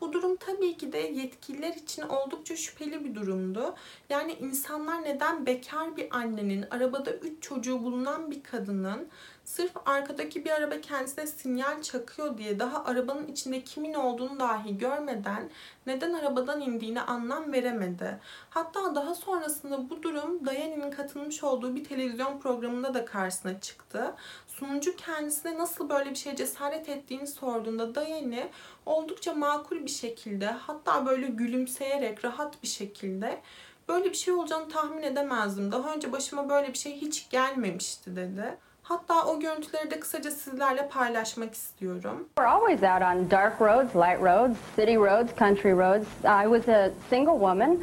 Bu 0.00 0.12
durum 0.12 0.36
tabii 0.36 0.76
ki 0.76 0.92
de 0.92 0.98
yetkililer 0.98 1.74
için 1.74 2.02
oldukça 2.02 2.56
şüpheli 2.56 3.04
bir 3.04 3.14
durumdu. 3.14 3.74
Yani 4.10 4.32
insanlar 4.32 5.04
neden 5.04 5.46
bekar 5.46 5.96
bir 5.96 6.16
annenin, 6.16 6.66
arabada 6.70 7.12
3 7.12 7.42
çocuğu 7.42 7.84
bulunan 7.84 8.30
bir 8.30 8.42
kadının 8.42 9.08
Sırf 9.44 9.72
arkadaki 9.86 10.44
bir 10.44 10.50
araba 10.50 10.80
kendisine 10.80 11.26
sinyal 11.26 11.82
çakıyor 11.82 12.38
diye 12.38 12.58
daha 12.58 12.84
arabanın 12.84 13.26
içinde 13.26 13.64
kimin 13.64 13.94
olduğunu 13.94 14.40
dahi 14.40 14.78
görmeden 14.78 15.50
neden 15.86 16.12
arabadan 16.12 16.60
indiğine 16.60 17.00
anlam 17.00 17.52
veremedi. 17.52 18.20
Hatta 18.50 18.94
daha 18.94 19.14
sonrasında 19.14 19.90
bu 19.90 20.02
durum 20.02 20.46
Diane'in 20.46 20.90
katılmış 20.90 21.44
olduğu 21.44 21.74
bir 21.74 21.84
televizyon 21.84 22.40
programında 22.40 22.94
da 22.94 23.04
karşısına 23.04 23.60
çıktı. 23.60 24.14
Sunucu 24.46 24.96
kendisine 24.96 25.58
nasıl 25.58 25.88
böyle 25.88 26.10
bir 26.10 26.16
şeye 26.16 26.36
cesaret 26.36 26.88
ettiğini 26.88 27.26
sorduğunda 27.26 27.94
Diane 27.94 28.50
oldukça 28.86 29.34
makul 29.34 29.84
bir 29.84 29.90
şekilde 29.90 30.46
hatta 30.46 31.06
böyle 31.06 31.26
gülümseyerek 31.26 32.24
rahat 32.24 32.62
bir 32.62 32.68
şekilde 32.68 33.40
böyle 33.88 34.04
bir 34.04 34.14
şey 34.14 34.34
olacağını 34.34 34.68
tahmin 34.68 35.02
edemezdim. 35.02 35.72
Daha 35.72 35.94
önce 35.94 36.12
başıma 36.12 36.48
böyle 36.48 36.68
bir 36.68 36.78
şey 36.78 36.96
hiç 36.96 37.30
gelmemişti 37.30 38.16
dedi. 38.16 38.58
Hatta 38.90 39.24
o 39.26 39.40
görüntüleri 39.40 39.90
de 39.90 40.00
kısaca 40.00 40.30
sizlerle 40.30 40.88
paylaşmak 40.88 41.54
istiyorum. 41.54 42.28
We're 42.36 42.50
always 42.50 42.82
out 42.82 43.02
on 43.02 43.30
dark 43.30 43.60
roads, 43.60 43.94
light 43.96 44.20
roads, 44.22 44.56
city 44.76 44.96
roads, 44.96 45.34
country 45.38 45.72
roads. 45.72 46.06
I 46.24 46.46
was 46.48 46.68
a 46.68 46.90
single 47.10 47.34
woman. 47.38 47.78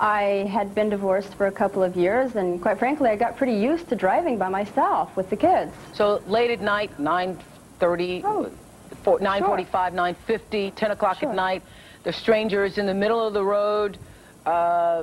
I 0.00 0.48
had 0.52 0.74
been 0.76 0.90
divorced 0.90 1.34
for 1.38 1.46
a 1.46 1.54
couple 1.54 1.82
of 1.82 1.96
years, 1.96 2.36
and 2.36 2.62
quite 2.62 2.78
frankly, 2.78 3.10
I 3.10 3.16
got 3.16 3.36
pretty 3.36 3.72
used 3.72 3.88
to 3.88 3.96
driving 3.96 4.38
by 4.38 4.48
myself 4.48 5.16
with 5.16 5.28
the 5.30 5.36
kids. 5.36 5.72
So 5.94 6.20
late 6.28 6.52
at 6.52 6.60
night, 6.60 6.90
9.30, 6.98 8.22
Oh, 8.24 8.46
four- 9.04 9.18
9.45, 9.20 9.92
9.50, 9.94 10.70
10 10.76 10.90
o'clock 10.92 11.16
Sure. 11.18 11.30
at 11.30 11.34
night, 11.34 11.62
the 12.04 12.12
stranger 12.12 12.64
is 12.64 12.78
in 12.78 12.86
the 12.86 12.94
middle 12.94 13.26
of 13.26 13.32
the 13.34 13.42
road, 13.44 13.98
uh, 14.46 15.02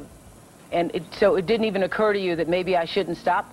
and 0.72 0.92
it, 0.96 1.04
so 1.20 1.36
it 1.36 1.46
didn't 1.46 1.66
even 1.66 1.84
occur 1.84 2.14
to 2.14 2.20
you 2.20 2.36
that 2.38 2.48
maybe 2.48 2.78
I 2.78 2.86
shouldn't 2.86 3.18
stop? 3.18 3.46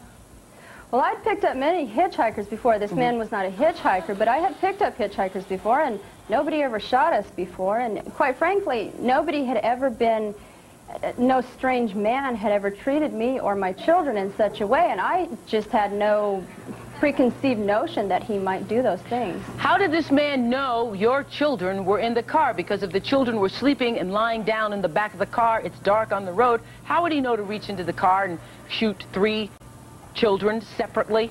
Well, 0.91 1.03
I'd 1.03 1.23
picked 1.23 1.45
up 1.45 1.55
many 1.55 1.87
hitchhikers 1.87 2.49
before. 2.49 2.79
This 2.79 2.93
man 2.93 3.19
was 3.19 3.31
not 3.31 3.45
a 3.45 3.51
hitchhiker, 3.51 4.17
but 4.17 4.27
I 4.27 4.39
had 4.39 4.59
picked 4.59 4.81
up 4.81 4.97
hitchhikers 4.97 5.47
before, 5.47 5.81
and 5.81 6.01
nobody 6.31 6.63
ever 6.63 6.81
shot 6.81 7.13
us 7.13 7.29
before. 7.33 7.81
And 7.81 8.03
quite 8.15 8.37
frankly, 8.39 8.93
nobody 8.99 9.45
had 9.45 9.59
ever 9.59 9.91
been, 9.91 10.35
uh, 11.03 11.13
no 11.19 11.43
strange 11.43 11.95
man 11.95 12.35
had 12.35 12.53
ever 12.53 12.71
treated 12.71 13.13
me 13.13 13.39
or 13.39 13.55
my 13.55 13.75
children 13.75 14.17
in 14.17 14.35
such 14.37 14.63
a 14.63 14.67
way, 14.67 14.89
and 14.89 14.99
I 14.99 15.29
just 15.47 15.69
had 15.69 15.93
no 15.93 16.43
preconceived 16.99 17.61
notion 17.61 18.09
that 18.09 18.23
he 18.25 18.39
might 18.39 18.67
do 18.67 18.81
those 18.81 19.03
things. 19.03 19.45
How 19.59 19.77
did 19.77 19.93
this 19.93 20.11
man 20.11 20.49
know 20.49 20.95
your 20.95 21.23
children 21.23 21.85
were 21.85 21.99
in 21.99 22.15
the 22.15 22.23
car? 22.23 22.55
Because 22.55 22.83
if 22.83 22.93
the 22.93 23.01
children 23.01 23.39
were 23.41 23.51
sleeping 23.51 23.99
and 23.99 24.11
lying 24.11 24.43
down 24.43 24.73
in 24.73 24.81
the 24.81 24.89
back 24.89 25.13
of 25.13 25.19
the 25.19 25.27
car, 25.27 25.61
it's 25.61 25.79
dark 25.81 26.13
on 26.13 26.25
the 26.25 26.33
road, 26.33 26.63
how 26.85 27.03
would 27.03 27.13
he 27.13 27.21
know 27.21 27.37
to 27.37 27.43
reach 27.43 27.69
into 27.69 27.85
the 27.85 27.93
car 27.93 28.25
and 28.25 28.39
shoot 28.71 29.05
three 29.13 29.51
children 30.19 30.61
separately? 30.77 31.31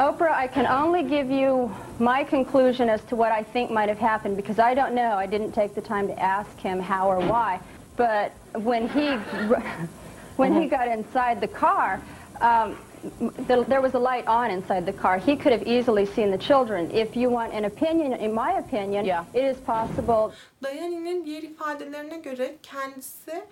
Oprah, 0.00 0.32
I 0.32 0.46
can 0.46 0.66
only 0.66 1.02
give 1.02 1.30
you 1.30 1.74
my 1.98 2.24
conclusion 2.24 2.88
as 2.88 3.02
to 3.04 3.16
what 3.16 3.32
I 3.32 3.42
think 3.42 3.70
might 3.70 3.88
have 3.88 3.98
happened 3.98 4.36
because 4.36 4.58
I 4.58 4.74
don't 4.74 4.94
know. 4.94 5.12
I 5.24 5.26
didn't 5.26 5.52
take 5.52 5.74
the 5.74 5.80
time 5.80 6.06
to 6.08 6.18
ask 6.18 6.58
him 6.58 6.78
how 6.80 7.08
or 7.08 7.20
why. 7.20 7.60
But 7.96 8.32
when 8.52 8.88
he 8.88 9.06
when 10.36 10.60
he 10.60 10.68
got 10.68 10.88
inside 10.88 11.40
the 11.40 11.48
car, 11.48 12.00
um, 12.40 12.76
the, 13.48 13.64
there 13.68 13.80
was 13.80 13.94
a 13.94 13.98
light 13.98 14.26
on 14.26 14.50
inside 14.50 14.84
the 14.84 14.92
car. 14.92 15.16
He 15.18 15.34
could 15.36 15.52
have 15.52 15.66
easily 15.66 16.04
seen 16.04 16.30
the 16.30 16.38
children. 16.38 16.90
If 16.90 17.16
you 17.16 17.30
want 17.30 17.54
an 17.54 17.64
opinion, 17.64 18.12
in 18.14 18.34
my 18.34 18.52
opinion, 18.58 19.04
Yeah. 19.06 19.24
it 19.32 19.44
is 19.44 19.56
possible 19.58 20.32
Diane'nin 20.62 21.24
diğer 21.24 21.42
ifadelerine 21.42 22.16
göre 22.18 22.54
kendisi 22.62 23.44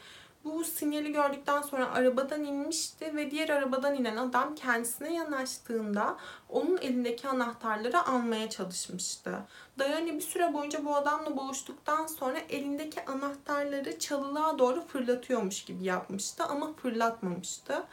bu 0.44 0.64
sinyali 0.64 1.12
gördükten 1.12 1.62
sonra 1.62 1.92
arabadan 1.92 2.44
inmişti 2.44 3.16
ve 3.16 3.30
diğer 3.30 3.48
arabadan 3.48 3.94
inen 3.94 4.16
adam 4.16 4.54
kendisine 4.54 5.14
yanaştığında 5.14 6.16
onun 6.48 6.76
elindeki 6.76 7.28
anahtarları 7.28 8.06
almaya 8.06 8.50
çalışmıştı. 8.50 9.38
Diane 9.78 10.14
bir 10.14 10.20
süre 10.20 10.52
boyunca 10.54 10.84
bu 10.84 10.96
adamla 10.96 11.36
boğuştuktan 11.36 12.06
sonra 12.06 12.38
elindeki 12.38 13.04
anahtarları 13.04 13.98
çalılığa 13.98 14.58
doğru 14.58 14.86
fırlatıyormuş 14.86 15.64
gibi 15.64 15.84
yapmıştı 15.84 16.44
ama 16.44 16.72
fırlatmamıştı. 16.72 17.84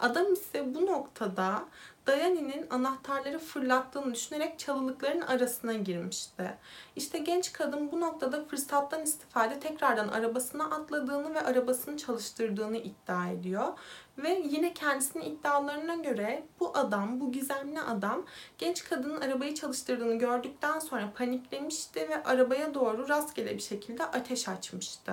Adam 0.00 0.32
ise 0.32 0.74
bu 0.74 0.86
noktada 0.86 1.64
Diane'nin 2.06 2.66
anahtarları 2.70 3.38
fırlattığını 3.38 4.14
düşünerek 4.14 4.58
çalılıkların 4.58 5.20
arasına 5.20 5.72
girmişti. 5.72 6.58
İşte 6.96 7.18
genç 7.18 7.52
kadın 7.52 7.92
bu 7.92 8.00
noktada 8.00 8.44
fırsattan 8.44 9.02
istifade 9.02 9.60
tekrardan 9.60 10.08
arabasına 10.08 10.64
atladığını 10.64 11.34
ve 11.34 11.40
arabasını 11.40 11.96
çalıştırdığını 11.96 12.76
iddia 12.76 13.28
ediyor. 13.28 13.68
Ve 14.18 14.42
yine 14.50 14.74
kendisinin 14.74 15.24
iddialarına 15.24 15.94
göre 15.94 16.42
bu 16.60 16.76
adam, 16.78 17.20
bu 17.20 17.32
gizemli 17.32 17.80
adam 17.80 18.26
genç 18.58 18.84
kadının 18.84 19.20
arabayı 19.20 19.54
çalıştırdığını 19.54 20.14
gördükten 20.14 20.78
sonra 20.78 21.12
paniklemişti 21.16 22.08
ve 22.08 22.22
arabaya 22.22 22.74
doğru 22.74 23.08
rastgele 23.08 23.54
bir 23.54 23.62
şekilde 23.62 24.04
ateş 24.04 24.48
açmıştı. 24.48 25.12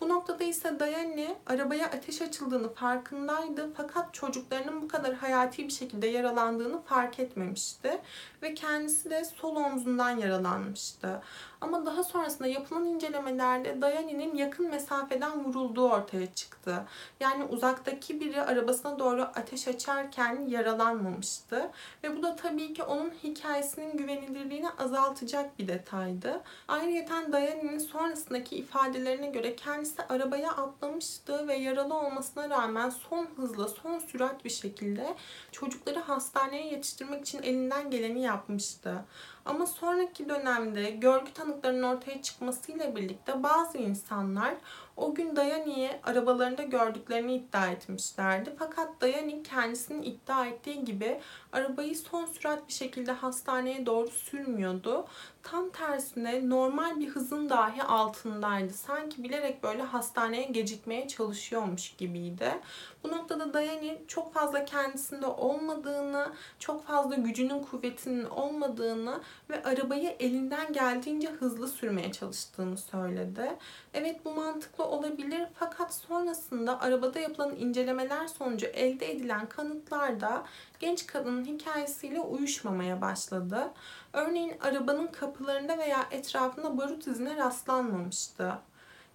Bu 0.00 0.08
noktada 0.08 0.44
ise 0.44 0.80
Diane 0.80 1.36
arabaya 1.46 1.86
ateş 1.86 2.22
açıldığını 2.22 2.74
farkındaydı 2.74 3.70
fakat 3.76 4.14
çocuklarının 4.14 4.82
bu 4.82 4.88
kadar 4.88 5.14
hayati 5.14 5.64
bir 5.66 5.72
şekilde 5.72 6.06
yaralandığını 6.06 6.82
fark 6.82 7.18
etmemişti 7.18 8.00
ve 8.42 8.54
kendisi 8.54 9.10
de 9.10 9.24
sol 9.24 9.56
omzundan 9.56 10.10
yaralanmıştı. 10.10 11.20
Ama 11.64 11.86
daha 11.86 12.04
sonrasında 12.04 12.48
yapılan 12.48 12.84
incelemelerde 12.84 13.80
Diane'nin 13.82 14.34
yakın 14.34 14.70
mesafeden 14.70 15.44
vurulduğu 15.44 15.88
ortaya 15.88 16.34
çıktı. 16.34 16.84
Yani 17.20 17.44
uzaktaki 17.44 18.20
biri 18.20 18.42
arabasına 18.42 18.98
doğru 18.98 19.22
ateş 19.22 19.68
açarken 19.68 20.46
yaralanmamıştı. 20.48 21.70
Ve 22.04 22.16
bu 22.16 22.22
da 22.22 22.36
tabii 22.36 22.74
ki 22.74 22.82
onun 22.82 23.10
hikayesinin 23.10 23.96
güvenilirliğini 23.96 24.70
azaltacak 24.70 25.58
bir 25.58 25.68
detaydı. 25.68 26.42
Ayrıca 26.68 27.32
Diane'nin 27.32 27.78
sonrasındaki 27.78 28.56
ifadelerine 28.56 29.26
göre 29.26 29.56
kendisi 29.56 30.02
arabaya 30.02 30.50
atlamıştı 30.50 31.48
ve 31.48 31.54
yaralı 31.54 31.94
olmasına 31.94 32.50
rağmen 32.50 32.90
son 32.90 33.28
hızla, 33.36 33.68
son 33.68 33.98
sürat 33.98 34.44
bir 34.44 34.50
şekilde 34.50 35.14
çocukları 35.52 35.98
hastaneye 35.98 36.66
yetiştirmek 36.66 37.22
için 37.22 37.42
elinden 37.42 37.90
geleni 37.90 38.22
yapmıştı. 38.22 39.04
Ama 39.44 39.66
sonraki 39.66 40.28
dönemde 40.28 40.90
görgü 40.90 41.32
tanıklarının 41.32 41.82
ortaya 41.82 42.22
çıkmasıyla 42.22 42.96
birlikte 42.96 43.42
bazı 43.42 43.78
insanlar 43.78 44.54
o 44.96 45.14
gün 45.14 45.36
Diane'yi 45.36 45.90
arabalarında 46.02 46.62
gördüklerini 46.62 47.34
iddia 47.34 47.66
etmişlerdi. 47.66 48.52
Fakat 48.58 49.00
Diane 49.00 49.42
kendisinin 49.42 50.02
iddia 50.02 50.46
ettiği 50.46 50.84
gibi 50.84 51.20
arabayı 51.52 51.96
son 51.96 52.26
sürat 52.26 52.68
bir 52.68 52.72
şekilde 52.72 53.12
hastaneye 53.12 53.86
doğru 53.86 54.08
sürmüyordu. 54.08 55.06
Tam 55.42 55.70
tersine 55.70 56.48
normal 56.48 57.00
bir 57.00 57.08
hızın 57.08 57.48
dahi 57.48 57.82
altındaydı. 57.82 58.72
Sanki 58.72 59.22
bilerek 59.22 59.62
böyle 59.62 59.82
hastaneye 59.82 60.44
gecikmeye 60.44 61.08
çalışıyormuş 61.08 61.96
gibiydi. 61.96 62.60
Bu 63.04 63.08
noktada 63.08 63.54
Diane 63.54 63.98
çok 64.08 64.34
fazla 64.34 64.64
kendisinde 64.64 65.26
olmadığını, 65.26 66.32
çok 66.58 66.86
fazla 66.86 67.14
gücünün 67.14 67.62
kuvvetinin 67.62 68.24
olmadığını 68.24 69.20
ve 69.50 69.62
arabayı 69.62 70.16
elinden 70.20 70.72
geldiğince 70.72 71.28
hızlı 71.28 71.68
sürmeye 71.68 72.12
çalıştığını 72.12 72.76
söyledi. 72.76 73.56
Evet 73.94 74.24
bu 74.24 74.30
mantıklı 74.30 74.83
olabilir 74.88 75.42
fakat 75.54 75.94
sonrasında 75.94 76.80
arabada 76.80 77.18
yapılan 77.18 77.56
incelemeler 77.56 78.26
sonucu 78.26 78.66
elde 78.66 79.12
edilen 79.12 79.48
kanıtlarda 79.48 80.44
genç 80.80 81.06
kadının 81.06 81.44
hikayesiyle 81.44 82.20
uyuşmamaya 82.20 83.00
başladı. 83.00 83.70
Örneğin 84.12 84.54
arabanın 84.60 85.06
kapılarında 85.06 85.78
veya 85.78 86.06
etrafında 86.10 86.78
barut 86.78 87.06
izine 87.06 87.36
rastlanmamıştı. 87.36 88.52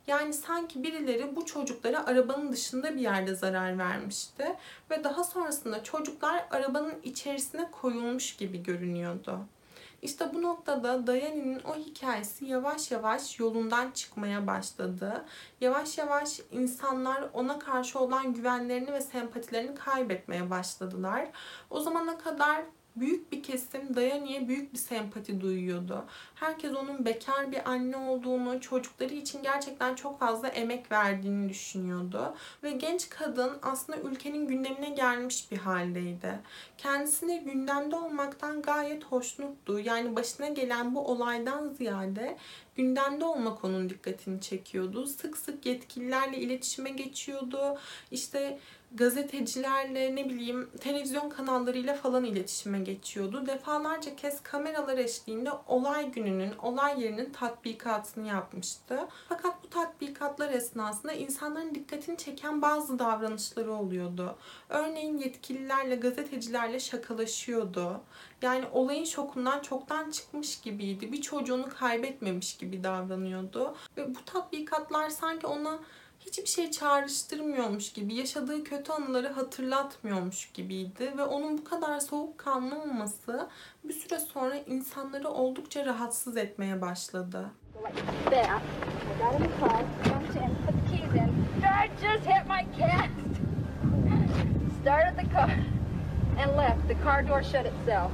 Yani 0.07 0.33
sanki 0.33 0.83
birileri 0.83 1.35
bu 1.35 1.45
çocuklara 1.45 2.05
arabanın 2.05 2.51
dışında 2.51 2.95
bir 2.95 3.01
yerde 3.01 3.35
zarar 3.35 3.77
vermişti 3.77 4.55
ve 4.89 5.03
daha 5.03 5.23
sonrasında 5.23 5.83
çocuklar 5.83 6.45
arabanın 6.51 6.95
içerisine 7.03 7.71
koyulmuş 7.71 8.35
gibi 8.35 8.63
görünüyordu. 8.63 9.39
İşte 10.01 10.33
bu 10.33 10.41
noktada 10.41 11.07
Diane'nin 11.07 11.59
o 11.59 11.75
hikayesi 11.75 12.45
yavaş 12.45 12.91
yavaş 12.91 13.39
yolundan 13.39 13.91
çıkmaya 13.91 14.47
başladı. 14.47 15.25
Yavaş 15.61 15.97
yavaş 15.97 16.41
insanlar 16.51 17.29
ona 17.33 17.59
karşı 17.59 17.99
olan 17.99 18.33
güvenlerini 18.33 18.93
ve 18.93 19.01
sempatilerini 19.01 19.75
kaybetmeye 19.75 20.49
başladılar. 20.49 21.27
O 21.69 21.79
zamana 21.79 22.17
kadar 22.17 22.63
büyük 22.99 23.31
bir 23.31 23.43
kesim 23.43 23.95
Diane'ye 23.95 24.47
büyük 24.47 24.73
bir 24.73 24.77
sempati 24.77 25.41
duyuyordu. 25.41 26.05
Herkes 26.35 26.75
onun 26.75 27.05
bekar 27.05 27.51
bir 27.51 27.69
anne 27.69 27.97
olduğunu, 27.97 28.61
çocukları 28.61 29.13
için 29.13 29.43
gerçekten 29.43 29.95
çok 29.95 30.19
fazla 30.19 30.47
emek 30.47 30.91
verdiğini 30.91 31.49
düşünüyordu. 31.49 32.35
Ve 32.63 32.71
genç 32.71 33.09
kadın 33.09 33.57
aslında 33.61 33.99
ülkenin 33.99 34.47
gündemine 34.47 34.89
gelmiş 34.89 35.51
bir 35.51 35.57
haldeydi. 35.57 36.39
Kendisine 36.77 37.37
gündemde 37.37 37.95
olmaktan 37.95 38.61
gayet 38.61 39.03
hoşnuttu. 39.03 39.79
Yani 39.79 40.15
başına 40.15 40.47
gelen 40.47 40.95
bu 40.95 41.07
olaydan 41.07 41.69
ziyade 41.69 42.37
gündemde 42.75 43.25
olmak 43.25 43.63
onun 43.63 43.89
dikkatini 43.89 44.41
çekiyordu. 44.41 45.07
Sık 45.07 45.37
sık 45.37 45.65
yetkililerle 45.65 46.37
iletişime 46.37 46.89
geçiyordu. 46.89 47.77
İşte 48.11 48.59
gazetecilerle 48.91 50.15
ne 50.15 50.29
bileyim 50.29 50.69
televizyon 50.79 51.29
kanallarıyla 51.29 51.93
falan 51.93 52.23
iletişime 52.23 52.79
geçiyordu. 52.79 53.45
Defalarca 53.47 54.15
kez 54.15 54.43
kameralar 54.43 54.97
eşliğinde 54.97 55.51
olay 55.67 56.11
gününün, 56.11 56.53
olay 56.61 57.01
yerinin 57.03 57.31
tatbikatını 57.31 58.27
yapmıştı. 58.27 59.07
Fakat 59.29 59.63
bu 59.63 59.69
tatbikatlar 59.69 60.53
esnasında 60.53 61.13
insanların 61.13 61.75
dikkatini 61.75 62.17
çeken 62.17 62.61
bazı 62.61 62.99
davranışları 62.99 63.73
oluyordu. 63.73 64.35
Örneğin 64.69 65.17
yetkililerle, 65.17 65.95
gazetecilerle 65.95 66.79
şakalaşıyordu. 66.79 68.01
Yani 68.41 68.65
olayın 68.73 69.05
şokundan 69.05 69.59
çoktan 69.59 70.11
çıkmış 70.11 70.61
gibiydi. 70.61 71.11
Bir 71.11 71.21
çocuğunu 71.21 71.69
kaybetmemiş 71.79 72.57
gibi 72.57 72.83
davranıyordu. 72.83 73.75
Ve 73.97 74.15
bu 74.15 74.25
tatbikatlar 74.25 75.09
sanki 75.09 75.47
ona 75.47 75.79
hiçbir 76.19 76.47
şey 76.47 76.71
çağrıştırmıyormuş 76.71 77.93
gibi, 77.93 78.13
yaşadığı 78.13 78.63
kötü 78.63 78.91
anıları 78.91 79.27
hatırlatmıyormuş 79.27 80.51
gibiydi 80.53 81.13
ve 81.17 81.23
onun 81.23 81.57
bu 81.57 81.63
kadar 81.63 81.99
soğukkanlı 81.99 82.81
olması 82.81 83.49
bir 83.83 83.93
süre 83.93 84.19
sonra 84.19 84.55
insanları 84.55 85.29
oldukça 85.29 85.85
rahatsız 85.85 86.37
etmeye 86.37 86.81
başladı. 86.81 87.49
Started 94.81 95.17
the 95.17 95.27
car 95.33 95.49
and 96.39 96.57
left. 96.57 96.87
The 96.87 96.95
car 97.03 97.27
door 97.27 97.43
shut 97.43 97.65
itself. 97.65 98.11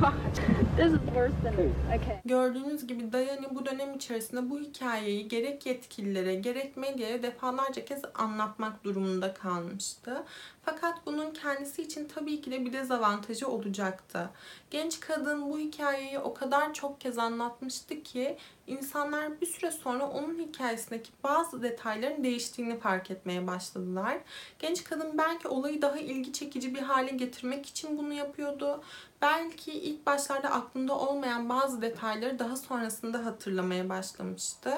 God, 0.00 0.65
this 0.76 0.92
is 0.92 1.00
worse 1.14 1.32
than 1.42 1.54
okay. 1.88 2.20
Gördüğünüz 2.24 2.86
gibi 2.86 3.12
Dayani 3.12 3.46
bu 3.54 3.66
dönem 3.66 3.94
içerisinde 3.94 4.50
bu 4.50 4.58
hikayeyi 4.58 5.28
gerek 5.28 5.66
yetkililere 5.66 6.34
gerek 6.34 6.76
medyaya 6.76 7.22
defalarca 7.22 7.84
kez 7.84 8.02
anlatmak 8.14 8.84
durumunda 8.84 9.34
kalmıştı. 9.34 10.24
Fakat 10.64 11.06
bunun 11.06 11.30
kendisi 11.30 11.82
için 11.82 12.08
tabii 12.14 12.40
ki 12.40 12.50
de 12.50 12.64
bir 12.64 12.72
dezavantajı 12.72 13.48
olacaktı. 13.48 14.30
Genç 14.70 15.00
kadın 15.00 15.50
bu 15.50 15.58
hikayeyi 15.58 16.18
o 16.18 16.34
kadar 16.34 16.74
çok 16.74 17.00
kez 17.00 17.18
anlatmıştı 17.18 18.02
ki 18.02 18.36
insanlar 18.66 19.40
bir 19.40 19.46
süre 19.46 19.70
sonra 19.70 20.06
onun 20.06 20.38
hikayesindeki 20.38 21.10
bazı 21.24 21.62
detayların 21.62 22.24
değiştiğini 22.24 22.78
fark 22.78 23.10
etmeye 23.10 23.46
başladılar. 23.46 24.18
Genç 24.58 24.84
kadın 24.84 25.18
belki 25.18 25.48
olayı 25.48 25.82
daha 25.82 25.98
ilgi 25.98 26.32
çekici 26.32 26.74
bir 26.74 26.82
hale 26.82 27.10
getirmek 27.10 27.66
için 27.66 27.98
bunu 27.98 28.12
yapıyordu. 28.12 28.82
Belki 29.22 29.72
ilk 29.72 30.06
başlarda 30.06 30.50
aklında 30.66 30.98
olmayan 30.98 31.48
bazı 31.48 31.82
detayları 31.82 32.38
daha 32.38 32.56
sonrasında 32.56 33.24
hatırlamaya 33.24 33.88
başlamıştı. 33.88 34.70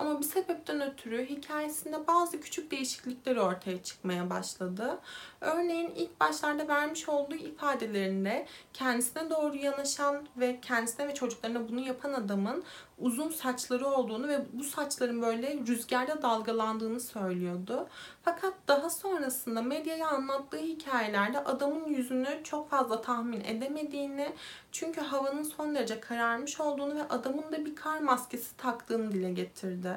Ama 0.00 0.18
bir 0.18 0.24
sebepten 0.24 0.80
ötürü 0.80 1.26
hikayesinde 1.26 2.06
bazı 2.06 2.40
küçük 2.40 2.70
değişiklikler 2.70 3.36
ortaya 3.36 3.82
çıkmaya 3.82 4.30
başladı. 4.30 4.98
Örneğin 5.40 5.90
ilk 5.90 6.20
başlarda 6.20 6.68
vermiş 6.68 7.08
olduğu 7.08 7.34
ifadelerinde 7.34 8.46
kendisine 8.72 9.30
doğru 9.30 9.56
yanaşan 9.56 10.28
ve 10.36 10.60
kendisine 10.60 11.08
ve 11.08 11.14
çocuklarına 11.14 11.68
bunu 11.68 11.80
yapan 11.80 12.12
adamın 12.12 12.64
uzun 12.98 13.28
saçları 13.28 13.86
olduğunu 13.86 14.28
ve 14.28 14.44
bu 14.52 14.64
saçların 14.64 15.22
böyle 15.22 15.54
rüzgarda 15.66 16.22
dalgalandığını 16.22 17.00
söylüyordu. 17.00 17.88
Fakat 18.22 18.54
daha 18.68 18.90
sonrasında 18.90 19.62
medyaya 19.62 20.08
anlattığı 20.08 20.58
hikayelerde 20.58 21.38
adamın 21.38 21.86
yüzünü 21.86 22.40
çok 22.44 22.70
fazla 22.70 23.00
tahmin 23.00 23.44
edemediğini, 23.44 24.32
çünkü 24.72 25.00
havanın 25.00 25.42
son 25.42 25.74
derece 25.74 26.00
kararmış 26.00 26.60
olduğunu 26.60 26.94
ve 26.94 27.08
adamın 27.08 27.52
da 27.52 27.64
bir 27.64 27.76
kar 27.76 28.00
maskesi 28.00 28.56
taktığını 28.56 29.12
dile 29.12 29.32
getirdi. 29.32 29.89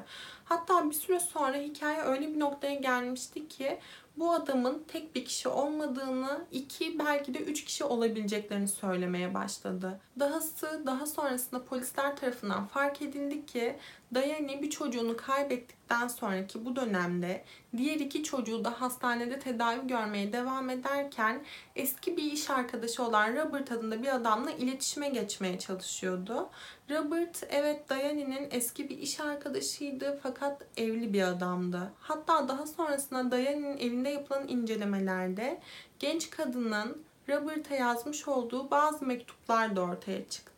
Hatta 0.46 0.90
bir 0.90 0.96
süre 0.96 1.20
sonra 1.20 1.58
hikaye 1.58 2.02
öyle 2.02 2.28
bir 2.28 2.40
noktaya 2.40 2.76
gelmişti 2.76 3.48
ki 3.48 3.80
bu 4.18 4.32
adamın 4.32 4.84
tek 4.88 5.16
bir 5.16 5.26
kişi 5.26 5.50
olmadığını, 5.50 6.46
iki 6.52 7.00
belki 7.00 7.34
de 7.34 7.40
üç 7.40 7.66
kişi 7.66 7.84
olabileceklerini 7.84 8.68
söylemeye 8.68 9.34
başladı. 9.34 10.00
Dahası 10.20 10.82
daha 10.86 11.06
sonrasında 11.06 11.64
polisler 11.64 12.16
tarafından 12.16 12.66
fark 12.66 13.02
edildi 13.02 13.46
ki 13.46 13.76
Dayani 14.15 14.62
bir 14.62 14.70
çocuğunu 14.70 15.17
kaybettikten 15.17 16.08
sonraki 16.08 16.65
bu 16.65 16.75
dönemde 16.75 17.43
diğer 17.77 17.96
iki 17.96 18.24
çocuğu 18.24 18.65
da 18.65 18.82
hastanede 18.82 19.39
tedavi 19.39 19.88
görmeye 19.88 20.34
devam 20.34 20.70
ederken 20.70 21.43
eski 21.75 22.17
bir 22.17 22.24
iş 22.24 22.50
arkadaşı 22.50 23.03
olan 23.03 23.36
Robert 23.36 23.72
adında 23.72 24.01
bir 24.01 24.15
adamla 24.15 24.51
iletişime 24.51 25.10
geçmeye 25.10 25.60
çalışıyordu. 25.60 26.50
Robert 26.89 27.43
evet 27.50 27.89
Dayani'nin 27.89 28.48
eski 28.51 28.89
bir 28.89 28.98
iş 28.98 29.20
arkadaşıydı 29.20 30.20
fakat 30.24 30.62
evli 30.77 31.13
bir 31.13 31.22
adamdı. 31.22 31.91
Hatta 32.00 32.48
daha 32.48 32.67
sonrasında 32.67 33.31
Dayani'nin 33.31 33.77
evinde 33.77 34.09
yapılan 34.09 34.48
incelemelerde 34.48 35.59
genç 36.00 36.29
kadının 36.29 37.03
Robert'a 37.29 37.75
yazmış 37.75 38.27
olduğu 38.27 38.72
bazı 38.72 39.05
mektuplar 39.05 39.75
da 39.75 39.81
ortaya 39.81 40.29
çıktı. 40.29 40.52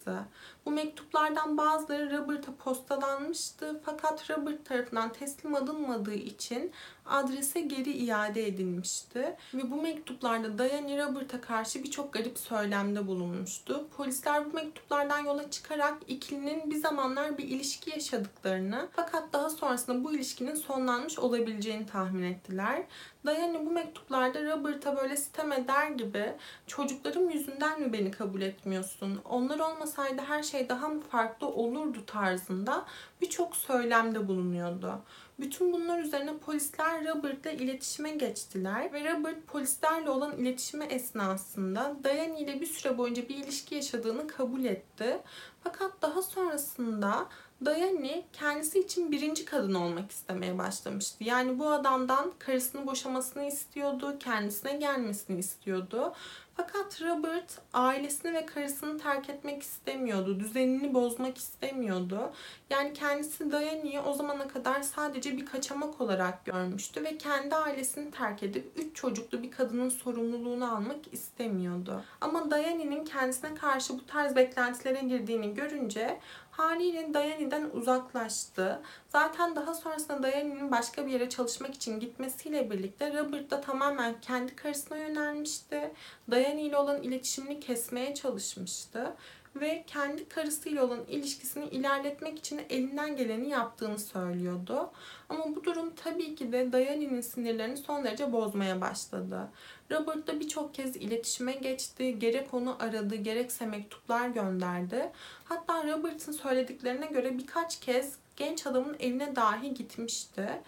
Bu 0.66 0.72
mektuplardan 0.72 1.58
bazıları 1.58 2.18
Robert'a 2.18 2.56
postalanmıştı 2.56 3.82
fakat 3.86 4.30
Robert 4.30 4.66
tarafından 4.66 5.14
teslim 5.14 5.56
alınmadığı 5.56 6.14
için 6.14 6.72
adrese 7.06 7.62
geri 7.62 7.92
iade 7.92 8.48
edilmişti. 8.48 9.36
Ve 9.54 9.72
bu 9.72 9.82
mektuplarda 9.82 10.58
Diane 10.58 11.06
Robert'a 11.06 11.42
karşı 11.42 11.84
birçok 11.84 12.14
garip 12.14 12.38
söylemde 12.38 13.08
bulunmuştu. 13.08 13.88
Polisler 13.98 14.46
bu 14.46 14.54
mektuplardan 14.56 15.20
yola 15.20 15.52
çıkarak 15.52 15.98
ikilinin 16.08 16.72
bir 16.72 16.76
zamanlar 16.76 17.38
bir 17.38 17.44
ilişki 17.44 17.90
yaşadıklarını 17.90 18.88
fakat 18.96 19.34
daha 19.34 19.50
sonrasında 19.50 20.04
bu 20.04 20.14
ilişkinin 20.14 20.56
sonlanmış 20.56 21.20
olabileceğini 21.20 21.86
tahmin 21.86 22.24
ettiler. 22.24 22.84
Diane 23.26 23.66
bu 23.66 23.72
mektuplarda 23.72 24.46
Robert'a 24.46 24.98
böyle 24.98 25.18
sitem 25.18 25.52
eder 25.52 25.90
gibi 25.90 26.34
çocuklarım 26.68 27.30
yüzünden 27.30 27.82
mi 27.82 27.94
beni 27.94 28.12
kabul 28.12 28.42
etmiyorsun? 28.42 29.22
Onlar 29.30 29.60
olmasaydı 29.96 30.22
her 30.22 30.44
şey 30.44 30.70
daha 30.70 30.88
mı 30.88 31.02
farklı 31.02 31.48
olurdu 31.48 32.06
tarzında 32.06 32.86
birçok 33.22 33.56
söylemde 33.56 34.28
bulunuyordu. 34.28 35.02
Bütün 35.40 35.74
bunlar 35.74 36.00
üzerine 36.00 36.38
polisler 36.38 37.06
Robert'la 37.06 37.52
iletişime 37.52 38.10
geçtiler 38.12 38.94
ve 38.94 39.14
Robert 39.14 39.48
polislerle 39.48 40.10
olan 40.10 40.38
iletişimi 40.38 40.86
esnasında 40.86 41.96
Diane 42.04 42.40
ile 42.40 42.62
bir 42.62 42.66
süre 42.66 42.98
boyunca 42.98 43.30
bir 43.30 43.36
ilişki 43.36 43.76
yaşadığını 43.76 44.28
kabul 44.28 44.66
etti. 44.66 45.18
Fakat 45.64 46.02
daha 46.02 46.22
sonrasında 46.22 47.28
Diane 47.66 48.24
kendisi 48.34 48.80
için 48.80 49.12
birinci 49.12 49.46
kadın 49.46 49.74
olmak 49.74 50.12
istemeye 50.12 50.58
başlamıştı. 50.58 51.24
Yani 51.24 51.60
bu 51.60 51.70
adamdan 51.70 52.32
karısını 52.40 52.88
boşamasını 52.88 53.46
istiyordu, 53.48 54.16
kendisine 54.20 54.74
gelmesini 54.74 55.40
istiyordu. 55.40 56.14
Fakat 56.58 57.02
Robert 57.02 57.62
ailesini 57.74 58.34
ve 58.34 58.46
karısını 58.46 58.98
terk 58.98 59.30
etmek 59.30 59.64
istemiyordu. 59.64 60.40
Düzenini 60.40 60.94
bozmak 60.94 61.38
istemiyordu. 61.38 62.32
Yani 62.70 62.94
kendisi 62.94 63.52
Diane'yi 63.52 64.00
o 64.00 64.14
zamana 64.14 64.48
kadar 64.48 64.82
sadece 64.82 65.38
bir 65.38 65.46
kaçamak 65.46 66.02
olarak 66.02 66.46
görmüştü 66.46 67.04
ve 67.04 67.18
kendi 67.18 67.56
ailesini 67.56 68.12
terk 68.12 68.44
edip 68.44 68.72
üç 68.76 68.96
çocuklu 68.96 69.44
bir 69.44 69.52
kadının 69.52 69.90
sorumluluğunu 69.90 70.76
almak 70.76 71.14
istemiyordu. 71.14 72.02
Ama 72.22 72.52
Diane'nin 72.52 73.06
kendisine 73.06 73.56
karşı 73.56 73.94
bu 73.94 74.06
tarz 74.06 74.36
beklentilere 74.36 75.02
girdiğini 75.02 75.54
görünce 75.54 76.20
haliyle 76.58 77.14
Diane'den 77.14 77.70
uzaklaştı. 77.74 78.82
Zaten 79.10 79.56
daha 79.56 79.74
sonrasında 79.74 80.24
Diane'nin 80.24 80.72
başka 80.72 81.06
bir 81.08 81.12
yere 81.12 81.30
çalışmak 81.30 81.74
için 81.74 82.00
gitmesiyle 82.00 82.72
birlikte 82.72 83.14
Robert 83.14 83.52
da 83.52 83.62
tamamen 83.62 84.22
kendi 84.22 84.56
karısına 84.56 84.98
yönelmişti. 84.98 85.92
Diane 86.32 86.62
ile 86.62 86.78
olan 86.78 87.04
iletişimini 87.04 87.60
kesmeye 87.60 88.14
çalışmıştı 88.14 89.16
ve 89.56 89.84
kendi 89.88 90.30
karısıyla 90.30 90.86
olan 90.86 91.00
ilişkisini 91.08 91.66
ilerletmek 91.66 92.40
için 92.40 92.62
elinden 92.70 93.18
geleni 93.18 93.50
yaptığını 93.50 94.00
söylüyordu. 94.00 94.92
Ama 95.30 95.56
bu 95.56 95.64
durum 95.64 95.96
tabii 95.96 96.36
ki 96.36 96.52
de 96.52 96.72
Diane'nin 96.72 97.22
sinirlerini 97.22 97.78
son 97.78 98.04
derece 98.04 98.32
bozmaya 98.32 98.82
başladı. 98.82 99.50
Robert 99.92 100.28
da 100.28 100.40
birçok 100.40 100.74
kez 100.74 100.96
iletişime 100.96 101.54
geçti. 101.54 102.20
Gerek 102.20 102.54
onu 102.54 102.78
aradı, 102.80 103.16
gerekse 103.16 103.66
mektuplar 103.66 104.30
gönderdi. 104.30 105.12
Hatta 105.46 105.84
Robert'ın 105.84 106.32
söylediklerine 106.32 107.06
göre 107.06 107.38
birkaç 107.38 107.80
kez 107.80 108.16
genç 108.36 108.68
adamın 108.68 108.96
evine 109.00 109.36
dahi 109.36 109.74
gitmişti. 109.74 110.62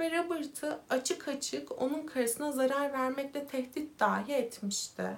Ve 0.00 0.18
Robert'ı 0.18 0.78
açık 0.90 1.28
açık 1.28 1.82
onun 1.82 2.06
karısına 2.06 2.52
zarar 2.52 2.92
vermekle 2.92 3.46
tehdit 3.46 4.00
dahi 4.00 4.32
etmişti. 4.32 5.16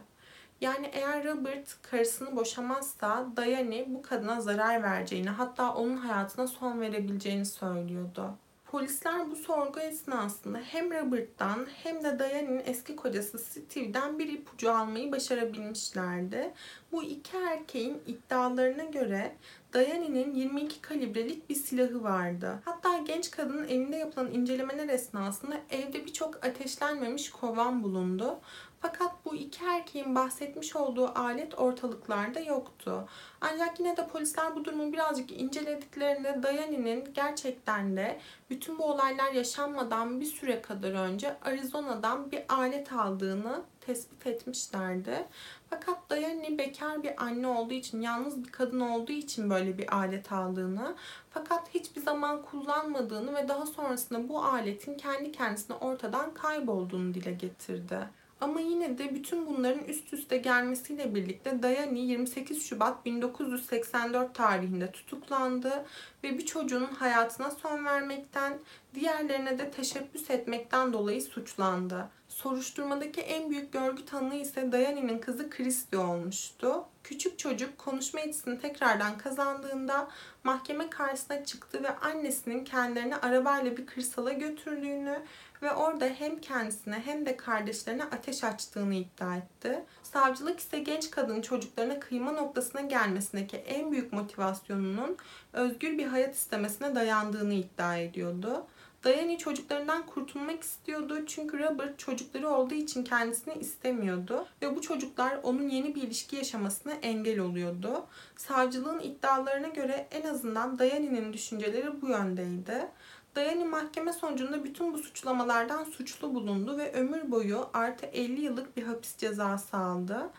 Yani 0.61 0.91
eğer 0.93 1.25
Robert 1.25 1.83
karısını 1.83 2.37
boşamazsa 2.37 3.27
Diane 3.37 3.85
bu 3.89 4.03
kadına 4.03 4.41
zarar 4.41 4.83
vereceğini 4.83 5.29
hatta 5.31 5.75
onun 5.75 5.97
hayatına 5.97 6.47
son 6.47 6.81
verebileceğini 6.81 7.47
söylüyordu. 7.47 8.35
Polisler 8.75 9.31
bu 9.31 9.37
sorgu 9.37 9.81
esnasında 9.81 10.59
hem 10.59 10.91
Robert'tan 10.91 11.67
hem 11.83 12.05
de 12.05 12.19
Diane'in 12.19 12.63
eski 12.67 12.97
kocası 12.97 13.39
Steve'den 13.39 14.19
bir 14.19 14.29
ipucu 14.29 14.73
almayı 14.73 15.13
başarabilmişlerdi. 15.13 16.53
Bu 16.93 17.03
iki 17.03 17.37
erkeğin 17.37 18.03
iddialarına 18.07 18.85
göre 18.85 19.37
Diane'nin 19.73 20.35
22 20.35 20.81
kalibrelik 20.81 21.51
bir 21.51 21.55
silahı 21.55 22.03
vardı. 22.03 22.59
Hatta 22.65 22.99
genç 22.99 23.31
kadının 23.31 23.69
evinde 23.69 23.97
yapılan 23.97 24.33
incelemeler 24.33 24.89
esnasında 24.89 25.57
evde 25.71 26.07
birçok 26.07 26.47
ateşlenmemiş 26.47 27.31
kovan 27.31 27.83
bulundu. 27.83 28.39
Fakat 28.87 29.25
bu 29.25 29.35
iki 29.35 29.65
erkeğin 29.65 30.15
bahsetmiş 30.15 30.77
olduğu 30.77 31.19
alet 31.19 31.59
ortalıklarda 31.59 32.41
yoktu. 32.41 33.09
Ancak 33.41 33.81
yine 33.81 33.97
de 33.97 34.07
polisler 34.07 34.57
bu 34.57 34.65
durumu 34.65 34.93
birazcık 34.93 35.33
incelediklerinde 35.33 36.43
Dayani'nin 36.43 37.15
gerçekten 37.15 37.97
de 37.97 38.21
bütün 38.51 38.79
bu 38.79 38.85
olaylar 38.85 39.33
yaşanmadan 39.33 40.21
bir 40.21 40.27
süre 40.27 40.63
kadar 40.63 40.91
önce 40.91 41.37
Arizona'dan 41.41 42.31
bir 42.31 42.43
alet 42.49 42.93
aldığını 42.93 43.63
tespit 43.81 44.27
etmişlerdi. 44.27 45.27
Fakat 45.71 46.11
Dayani 46.11 46.59
bekar 46.59 47.03
bir 47.03 47.25
anne 47.25 47.47
olduğu 47.47 47.75
için, 47.75 48.01
yalnız 48.01 48.45
bir 48.45 48.53
kadın 48.53 48.81
olduğu 48.81 49.13
için 49.13 49.51
böyle 49.51 49.79
bir 49.79 49.97
alet 49.97 50.33
aldığını, 50.33 50.95
fakat 51.31 51.75
hiçbir 51.75 52.01
zaman 52.01 52.43
kullanmadığını 52.43 53.35
ve 53.35 53.49
daha 53.49 53.67
sonrasında 53.67 54.29
bu 54.29 54.45
aletin 54.45 54.95
kendi 54.95 55.33
kendisine 55.33 55.77
ortadan 55.77 56.35
kaybolduğunu 56.35 57.15
dile 57.15 57.33
getirdi. 57.33 58.24
Ama 58.45 58.61
yine 58.61 58.99
de 58.99 59.15
bütün 59.15 59.47
bunların 59.47 59.85
üst 59.85 60.13
üste 60.13 60.37
gelmesiyle 60.37 61.15
birlikte 61.15 61.63
Dayani 61.63 62.01
28 62.01 62.67
Şubat 62.67 63.05
1984 63.07 64.35
tarihinde 64.35 64.93
tutuklandı 64.93 65.85
ve 66.25 66.39
bir 66.39 66.47
çocuğun 66.47 66.87
hayatına 66.87 67.51
son 67.51 67.85
vermekten, 67.85 68.59
diğerlerine 68.95 69.59
de 69.59 69.71
teşebbüs 69.71 70.31
etmekten 70.31 70.93
dolayı 70.93 71.23
suçlandı. 71.23 72.09
Soruşturmadaki 72.29 73.21
en 73.21 73.51
büyük 73.51 73.73
görgü 73.73 74.05
tanığı 74.05 74.35
ise 74.35 74.73
Dayani'nin 74.73 75.19
kızı 75.19 75.51
Christy 75.51 75.97
olmuştu. 75.97 76.85
Küçük 77.05 77.39
çocuk 77.39 77.79
konuşma 77.79 78.21
yetisini 78.21 78.61
tekrardan 78.61 79.19
kazandığında 79.19 80.09
mahkeme 80.45 80.91
karşısına 80.91 81.45
çıktı 81.45 81.83
ve 81.83 81.97
annesinin 81.97 82.65
kendilerini 82.65 83.17
arabayla 83.17 83.77
bir 83.77 83.87
kırsala 83.87 84.33
götürdüğünü 84.33 85.23
ve 85.65 85.73
orada 85.73 86.07
hem 86.07 86.41
kendisine 86.41 87.03
hem 87.05 87.27
de 87.27 87.37
kardeşlerine 87.37 88.05
ateş 88.05 88.45
açtığını 88.45 88.95
iddia 88.95 89.37
etti. 89.37 89.85
Savcılık 90.03 90.61
ise 90.61 90.79
genç 90.79 91.11
kadın 91.11 91.43
çocuklarına 91.43 92.01
kıyma 92.01 92.33
noktasına 92.33 92.81
gelmesindeki 92.81 93.57
en 93.57 93.93
büyük 93.93 94.13
motivasyonunun 94.13 95.17
özgür 95.53 95.99
bir 95.99 96.07
hayat 96.07 96.35
istemesine 96.35 96.95
dayandığını 96.95 97.55
iddia 97.55 97.97
ediyordu. 97.97 98.67
Dayani 99.05 99.39
çocuklarından 99.39 100.07
kurtulmak 100.07 100.63
istiyordu 100.63 101.27
çünkü 101.27 101.59
Robert 101.59 101.99
çocukları 101.99 102.49
olduğu 102.49 102.75
için 102.75 103.05
kendisini 103.05 103.55
istemiyordu 103.55 104.47
ve 104.63 104.77
bu 104.77 104.81
çocuklar 104.81 105.39
onun 105.43 105.69
yeni 105.69 105.95
bir 105.95 106.03
ilişki 106.03 106.37
yaşamasına 106.37 106.93
engel 106.93 107.39
oluyordu. 107.39 108.07
Savcılığın 108.37 109.01
iddialarına 109.01 109.69
göre 109.69 110.09
en 110.11 110.29
azından 110.29 110.79
Dayani'nin 110.79 111.33
düşünceleri 111.33 112.03
bu 112.03 112.09
yöndeydi. 112.09 112.89
Dayani 113.37 113.65
mahkeme 113.65 114.13
sonucunda 114.13 114.65
bütün 114.65 114.93
bu 114.93 114.99
suçlamalardan 114.99 115.85
suçlu 115.85 116.35
bulundu 116.35 116.79
ve 116.79 116.93
ömür 116.93 117.31
boyu 117.31 117.69
artı 117.73 118.07
50 118.07 118.41
yıllık 118.41 118.77
bir 118.77 118.83
hapis 118.83 119.17
cezası 119.17 119.77
aldı. 119.77 120.31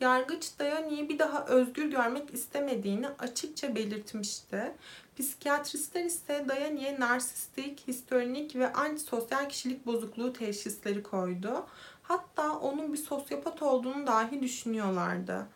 Yargıç 0.00 0.58
Dayani'yi 0.58 1.08
bir 1.08 1.18
daha 1.18 1.46
özgür 1.46 1.84
görmek 1.84 2.34
istemediğini 2.34 3.08
açıkça 3.08 3.74
belirtmişti. 3.74 4.72
Psikiyatristler 5.18 6.04
ise 6.04 6.44
Dayani'ye 6.48 7.00
narsistik, 7.00 7.88
historik 7.88 8.56
ve 8.56 8.72
antisosyal 8.72 9.48
kişilik 9.48 9.86
bozukluğu 9.86 10.32
teşhisleri 10.32 11.02
koydu. 11.02 11.66
Hatta 12.02 12.58
onun 12.58 12.92
bir 12.92 12.98
sosyopat 12.98 13.62
olduğunu 13.62 14.06
dahi 14.06 14.42
düşünüyorlardı. 14.42 15.46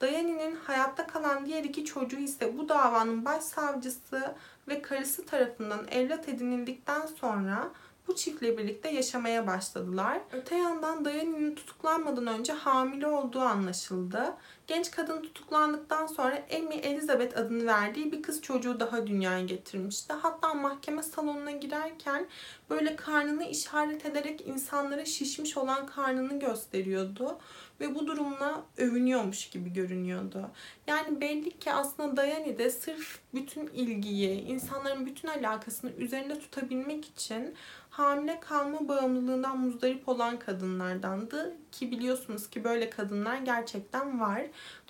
Dayani'nin 0.00 0.56
hayatta 0.56 1.06
kalan 1.06 1.46
diğer 1.46 1.64
iki 1.64 1.84
çocuğu 1.84 2.18
ise 2.18 2.58
bu 2.58 2.68
davanın 2.68 3.24
başsavcısı 3.24 4.34
ve 4.68 4.82
karısı 4.82 5.26
tarafından 5.26 5.88
evlat 5.90 6.28
edinildikten 6.28 7.06
sonra 7.06 7.72
bu 8.08 8.14
çiftle 8.14 8.58
birlikte 8.58 8.88
yaşamaya 8.88 9.46
başladılar. 9.46 10.20
Öte 10.32 10.56
yandan 10.56 11.04
Dayani'nin 11.04 11.54
tutuklanmadan 11.54 12.26
önce 12.26 12.52
hamile 12.52 13.06
olduğu 13.06 13.40
anlaşıldı. 13.40 14.34
Genç 14.66 14.90
kadın 14.90 15.22
tutuklandıktan 15.22 16.06
sonra 16.06 16.42
Amy 16.56 16.74
Elizabeth 16.74 17.38
adını 17.38 17.66
verdiği 17.66 18.12
bir 18.12 18.22
kız 18.22 18.42
çocuğu 18.42 18.80
daha 18.80 19.06
dünyaya 19.06 19.44
getirmişti. 19.44 20.12
Hatta 20.12 20.54
mahkeme 20.54 21.02
salonuna 21.02 21.50
girerken 21.50 22.26
böyle 22.70 22.96
karnını 22.96 23.44
işaret 23.44 24.06
ederek 24.06 24.46
insanlara 24.46 25.04
şişmiş 25.04 25.56
olan 25.56 25.86
karnını 25.86 26.38
gösteriyordu 26.38 27.38
ve 27.80 27.94
bu 27.94 28.06
durumla 28.06 28.62
övünüyormuş 28.76 29.50
gibi 29.50 29.72
görünüyordu. 29.72 30.50
Yani 30.86 31.20
belli 31.20 31.58
ki 31.58 31.72
aslında 31.72 32.16
Dayani 32.16 32.58
de 32.58 32.70
sırf 32.70 33.18
bütün 33.34 33.66
ilgiyi, 33.66 34.40
insanların 34.40 35.06
bütün 35.06 35.28
alakasını 35.28 35.90
üzerinde 35.90 36.38
tutabilmek 36.38 37.04
için 37.04 37.54
hamile 37.90 38.40
kalma 38.40 38.88
bağımlılığından 38.88 39.58
muzdarip 39.58 40.08
olan 40.08 40.38
kadınlardandı 40.38 41.56
ki 41.72 41.90
biliyorsunuz 41.90 42.50
ki 42.50 42.64
böyle 42.64 42.90
kadınlar 42.90 43.36
gerçekten 43.36 44.20
var. 44.20 44.42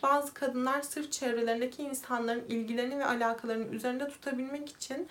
Bazı 0.02 0.34
kadınlar 0.34 0.82
sırf 0.82 1.12
çevrelerindeki 1.12 1.82
insanların 1.82 2.44
ilgilerini 2.48 2.98
ve 2.98 3.04
alakalarını 3.04 3.74
üzerinde 3.74 4.08
tutabilmek 4.08 4.68
için 4.68 5.08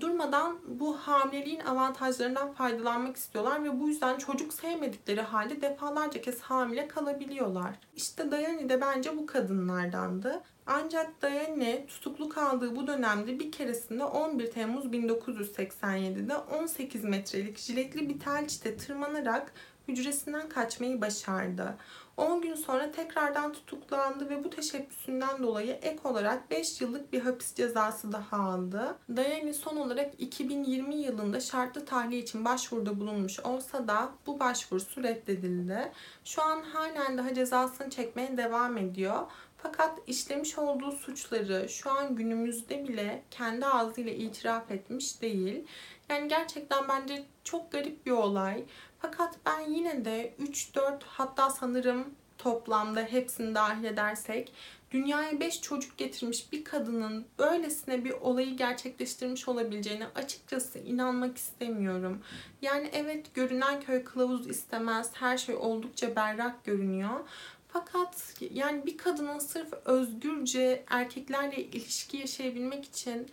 durmadan 0.00 0.58
bu 0.68 0.96
hamileliğin 0.96 1.60
avantajlarından 1.60 2.52
faydalanmak 2.52 3.16
istiyorlar 3.16 3.64
ve 3.64 3.80
bu 3.80 3.88
yüzden 3.88 4.18
çocuk 4.18 4.52
sevmedikleri 4.52 5.20
halde 5.20 5.62
defalarca 5.62 6.20
kez 6.20 6.40
hamile 6.40 6.88
kalabiliyorlar. 6.88 7.78
İşte 7.96 8.30
Dayani 8.30 8.68
de 8.68 8.80
bence 8.80 9.16
bu 9.16 9.26
kadınlardandı. 9.26 10.42
Ancak 10.66 11.22
Dayani 11.22 11.86
tutuklu 11.88 12.28
kaldığı 12.28 12.76
bu 12.76 12.86
dönemde 12.86 13.38
bir 13.38 13.52
keresinde 13.52 14.04
11 14.04 14.50
Temmuz 14.50 14.84
1987'de 14.84 16.36
18 16.36 17.04
metrelik 17.04 17.58
jiletli 17.58 18.08
bir 18.08 18.20
tel 18.20 18.48
çite 18.48 18.76
tırmanarak 18.76 19.52
hücresinden 19.88 20.48
kaçmayı 20.48 21.00
başardı. 21.00 21.76
10 22.20 22.40
gün 22.40 22.54
sonra 22.54 22.92
tekrardan 22.92 23.52
tutuklandı 23.52 24.30
ve 24.30 24.44
bu 24.44 24.50
teşebbüsünden 24.50 25.42
dolayı 25.42 25.72
ek 25.72 25.98
olarak 26.04 26.50
5 26.50 26.80
yıllık 26.80 27.12
bir 27.12 27.20
hapis 27.20 27.54
cezası 27.54 28.12
daha 28.12 28.36
aldı. 28.36 28.98
Dayani 29.16 29.54
son 29.54 29.76
olarak 29.76 30.10
2020 30.18 30.96
yılında 30.96 31.40
şartlı 31.40 31.84
tahliye 31.84 32.20
için 32.20 32.44
başvuruda 32.44 33.00
bulunmuş 33.00 33.40
olsa 33.40 33.88
da 33.88 34.12
bu 34.26 34.40
başvurusu 34.40 35.02
reddedildi. 35.02 35.92
Şu 36.24 36.42
an 36.42 36.62
halen 36.62 37.18
daha 37.18 37.34
cezasını 37.34 37.90
çekmeye 37.90 38.36
devam 38.36 38.78
ediyor. 38.78 39.26
Fakat 39.62 39.98
işlemiş 40.06 40.58
olduğu 40.58 40.92
suçları 40.92 41.68
şu 41.68 41.90
an 41.90 42.16
günümüzde 42.16 42.88
bile 42.88 43.22
kendi 43.30 43.66
ağzıyla 43.66 44.12
itiraf 44.12 44.70
etmiş 44.70 45.22
değil. 45.22 45.66
Yani 46.08 46.28
gerçekten 46.28 46.88
bence 46.88 47.24
çok 47.44 47.72
garip 47.72 48.06
bir 48.06 48.10
olay. 48.10 48.64
Fakat 49.02 49.34
ben 49.46 49.60
yine 49.60 50.04
de 50.04 50.34
3-4 50.40 50.98
hatta 51.06 51.50
sanırım 51.50 52.04
toplamda 52.38 53.00
hepsini 53.00 53.54
dahil 53.54 53.84
edersek 53.84 54.52
dünyaya 54.90 55.40
5 55.40 55.60
çocuk 55.60 55.98
getirmiş 55.98 56.52
bir 56.52 56.64
kadının 56.64 57.26
böylesine 57.38 58.04
bir 58.04 58.10
olayı 58.10 58.56
gerçekleştirmiş 58.56 59.48
olabileceğine 59.48 60.06
açıkçası 60.14 60.78
inanmak 60.78 61.36
istemiyorum. 61.36 62.22
Yani 62.62 62.90
evet 62.92 63.34
görünen 63.34 63.80
köy 63.80 64.04
kılavuz 64.04 64.46
istemez. 64.46 65.10
Her 65.12 65.38
şey 65.38 65.54
oldukça 65.54 66.16
berrak 66.16 66.64
görünüyor. 66.64 67.20
Fakat 67.68 68.34
yani 68.54 68.86
bir 68.86 68.98
kadının 68.98 69.38
sırf 69.38 69.72
özgürce 69.84 70.84
erkeklerle 70.90 71.56
ilişki 71.56 72.16
yaşayabilmek 72.16 72.84
için 72.84 73.28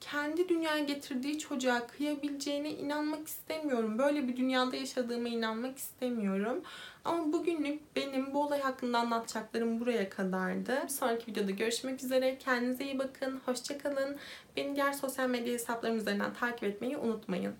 kendi 0.00 0.48
dünyaya 0.48 0.84
getirdiği 0.84 1.38
çocuğa 1.38 1.86
kıyabileceğine 1.86 2.70
inanmak 2.70 3.28
istemiyorum. 3.28 3.98
Böyle 3.98 4.28
bir 4.28 4.36
dünyada 4.36 4.76
yaşadığıma 4.76 5.28
inanmak 5.28 5.78
istemiyorum. 5.78 6.62
Ama 7.04 7.32
bugünlük 7.32 7.96
benim 7.96 8.34
bu 8.34 8.42
olay 8.42 8.60
hakkında 8.60 8.98
anlatacaklarım 8.98 9.80
buraya 9.80 10.10
kadardı. 10.10 10.80
Bir 10.84 10.88
sonraki 10.88 11.30
videoda 11.30 11.50
görüşmek 11.50 12.04
üzere. 12.04 12.38
Kendinize 12.38 12.84
iyi 12.84 12.98
bakın. 12.98 13.40
Hoşçakalın. 13.46 14.16
Beni 14.56 14.76
diğer 14.76 14.92
sosyal 14.92 15.28
medya 15.28 15.52
hesaplarım 15.52 15.96
üzerinden 15.96 16.34
takip 16.34 16.64
etmeyi 16.64 16.96
unutmayın. 16.96 17.54